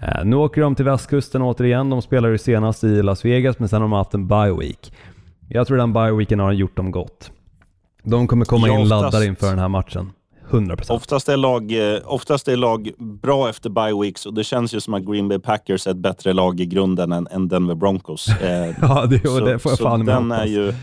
[0.04, 1.90] Eh, nu åker de till västkusten återigen.
[1.90, 4.94] De spelade ju senast i Las Vegas, men sen har de haft en bye week.
[5.50, 7.32] Jag tror den bye weeken har gjort dem gott.
[8.04, 10.12] De kommer komma ja, in laddade inför den här matchen.
[10.50, 10.92] 100%.
[10.92, 14.80] Oftast är, lag, eh, oftast är lag bra efter bye weeks och det känns ju
[14.80, 18.28] som att Green Bay Packers är ett bättre lag i grunden än, än Denver Broncos.
[18.28, 20.74] Eh, ja, det, så, det får jag fan den är ju,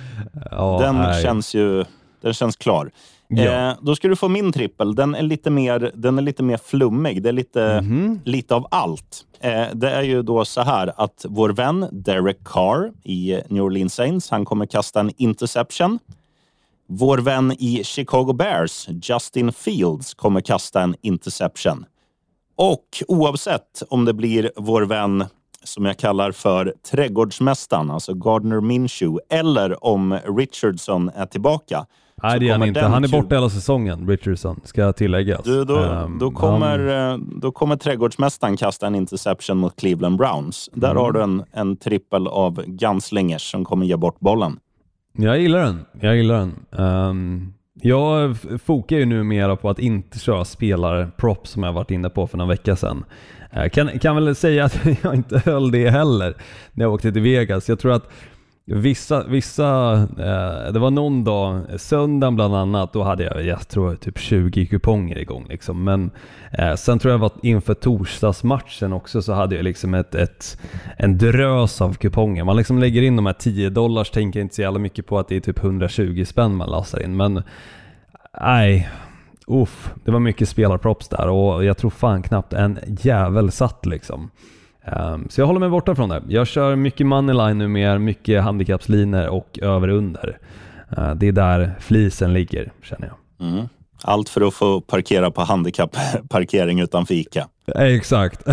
[0.51, 1.85] ja, Den känns ju
[2.23, 2.91] den känns klar.
[3.33, 3.70] Ja.
[3.70, 4.95] Eh, då ska du få min trippel.
[4.95, 7.22] Den är lite mer, den är lite mer flummig.
[7.22, 9.24] Det är lite, mm lite av allt.
[9.41, 13.95] Eh, det är ju då så här att vår vän Derek Carr i New Orleans
[13.95, 15.99] Saints, han kommer kasta en interception.
[16.89, 21.85] Vår vän i Chicago Bears, Justin Fields, kommer kasta en interception.
[22.57, 25.24] Och oavsett om det blir vår vän
[25.64, 31.87] som jag kallar för trädgårdsmästaren, alltså Gardner Minshew, eller om Richardson är tillbaka,
[32.23, 32.81] Nej det är han inte.
[32.81, 35.45] Han är borta hela säsongen, Richardson, ska tilläggas.
[35.45, 37.12] Du, då, um, då, kommer, han...
[37.12, 40.71] Eh, då kommer trädgårdsmästaren kasta en interception mot Cleveland Browns.
[40.73, 41.03] Där mm.
[41.03, 44.59] har du en, en trippel av gunslingers som kommer ge bort bollen.
[45.12, 45.85] Jag gillar den.
[46.01, 46.55] Jag gillar den.
[46.71, 52.27] Um, jag fokar ju numera på att inte köra spelarprop som jag varit inne på
[52.27, 53.05] för några vecka sedan.
[53.51, 56.35] Jag eh, kan, kan väl säga att jag inte höll det heller
[56.73, 57.68] när jag åkte till Vegas.
[57.68, 58.11] Jag tror att
[58.64, 63.96] Vissa, vissa eh, det var någon dag, söndagen bland annat, då hade jag, jag tror
[63.96, 65.84] typ 20 kuponger igång liksom.
[65.84, 66.11] Men
[66.52, 70.58] eh, sen tror jag var inför torsdagsmatchen också så hade jag liksom ett, ett,
[70.98, 72.44] en drös av kuponger.
[72.44, 75.28] Man liksom lägger in de här 10 dollars, tänker inte så jävla mycket på att
[75.28, 77.16] det är typ 120 spänn man lastar in.
[77.16, 77.42] Men
[78.40, 78.88] nej,
[79.46, 84.30] uff, det var mycket spelarprops där och jag tror fan knappt en jävel satt liksom.
[84.85, 86.22] Ehm, så jag håller mig borta från det.
[86.28, 90.39] Jag kör mycket moneyline nu med mycket handikappslinor och över under.
[90.97, 93.07] Eh, det är där flisen ligger känner
[93.39, 93.49] jag.
[93.49, 93.68] Mm.
[94.03, 97.49] Allt för att få parkera på handikappparkering utanför ICA.
[97.74, 98.43] Eh, Exakt.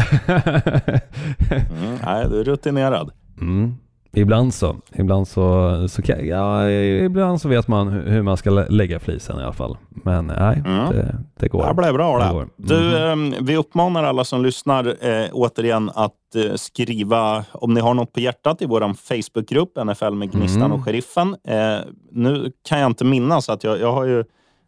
[1.52, 1.98] Mm.
[2.06, 3.12] Nej, du är rutinerad.
[3.42, 3.76] Mm.
[4.14, 4.76] Ibland så.
[4.96, 9.40] Ibland så, så kan, ja, ibland så vet man hur man ska lä- lägga flisen
[9.40, 9.78] i alla fall.
[9.90, 10.90] Men nej, Mm.
[10.92, 11.68] det, det går.
[11.68, 12.30] Det blev bra Det det.
[12.32, 12.50] Mm.
[12.58, 12.98] Du,
[13.38, 18.14] eh, vi uppmanar alla som lyssnar eh, återigen att eh, skriva om ni har något
[18.14, 20.72] på hjärtat i vår Facebookgrupp, NFL med Gnistan Mm.
[20.72, 21.36] och Sheriffen.
[21.48, 21.78] Eh,
[22.12, 24.24] nu kan jag inte minnas att jag, jag har ju,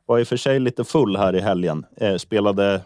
[0.05, 1.85] var i och för sig lite full här i helgen.
[2.01, 2.81] Eh, spelade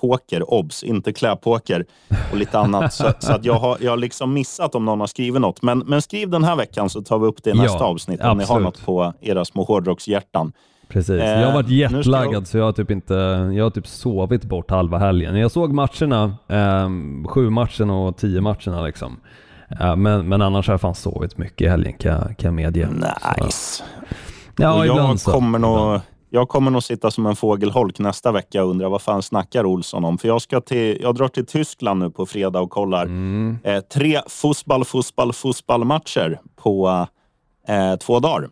[0.00, 1.84] poker, obs, inte kläpoker
[2.32, 2.92] och lite annat.
[2.94, 5.62] så så att jag, har, jag har liksom missat om någon har skrivit något.
[5.62, 8.20] Men, men skriv den här veckan så tar vi upp det i Ja, nästa avsnitt
[8.20, 8.64] om ni har absolut.
[8.64, 10.52] något på era små hårdrockshjärtan.
[10.88, 11.10] Precis.
[11.22, 13.14] Eh, jag har varit jetlaggad jag- så jag har typ inte,
[13.54, 15.36] jag har typ sovit bort halva helgen.
[15.36, 16.88] Jag såg matcherna, eh,
[17.28, 19.20] sju matchen och tio matcherna liksom.
[19.80, 22.74] Eh, men, men annars har jag fan sovit mycket i helgen kan, jag- kan jag
[22.74, 22.88] medge.
[22.88, 23.84] Så, Nice.
[24.56, 25.30] ja, och jag, ibland så.
[25.30, 26.00] kommer nog, Ibland.
[26.30, 30.04] Jag kommer nog sitta som en fågelholk nästa vecka och undra vad fan snackar Olsson
[30.04, 30.18] om?
[30.18, 33.58] För jag, ska till, jag drar till Tyskland nu på fredag och kollar Mm.
[33.64, 37.06] eh, tre fotboll, fotboll, fotbollmatcher på
[37.68, 38.48] eh, två dagar.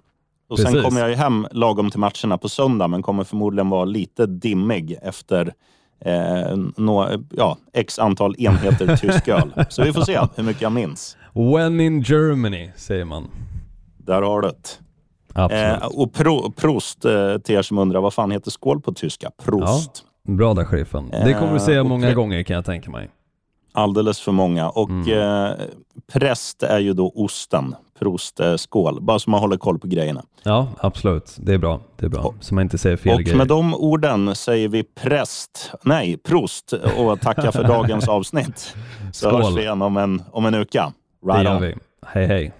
[0.49, 3.85] Och sen kommer jag ju hem lagom till matcherna på söndag, men kommer förmodligen vara
[3.85, 5.53] lite dimmig efter
[6.05, 9.53] eh, nå, ja, x antal enheter tysk öl.
[9.69, 11.17] Så vi får se hur mycket jag minns.
[11.33, 13.29] When in Germany, säger man.
[13.99, 14.79] Där har du det.
[15.37, 15.83] Absolut.
[15.83, 19.31] Eh, och pro, prost eh, till er som undrar, vad fan heter skål på tyska?
[19.45, 20.05] Prost.
[20.29, 21.11] Bra där sheriffen.
[21.11, 23.11] Det kommer du Eh, säga och många gånger kan jag tänka mig.
[23.73, 24.69] Alldeles för många.
[24.71, 25.19] Och Mm.
[25.51, 25.53] eh,
[26.13, 27.75] präst är ju då osten.
[27.99, 28.99] Prost, eh, skål.
[29.01, 30.23] Bara så man håller koll på grejerna.
[30.43, 31.37] Ja, absolut.
[31.39, 31.81] Det är bra.
[31.97, 32.35] Det är bra.
[32.41, 33.37] Så man inte säger fel och grejer.
[33.39, 38.75] med de orden säger vi präst, nej, prost och tackar för dagens avsnitt.
[39.13, 39.43] Så Skål.
[39.43, 40.93] hörs vi igen om en, om en uka.
[41.23, 41.63] det Right gör on.
[41.63, 41.75] vi.
[42.07, 42.53] Hej hej.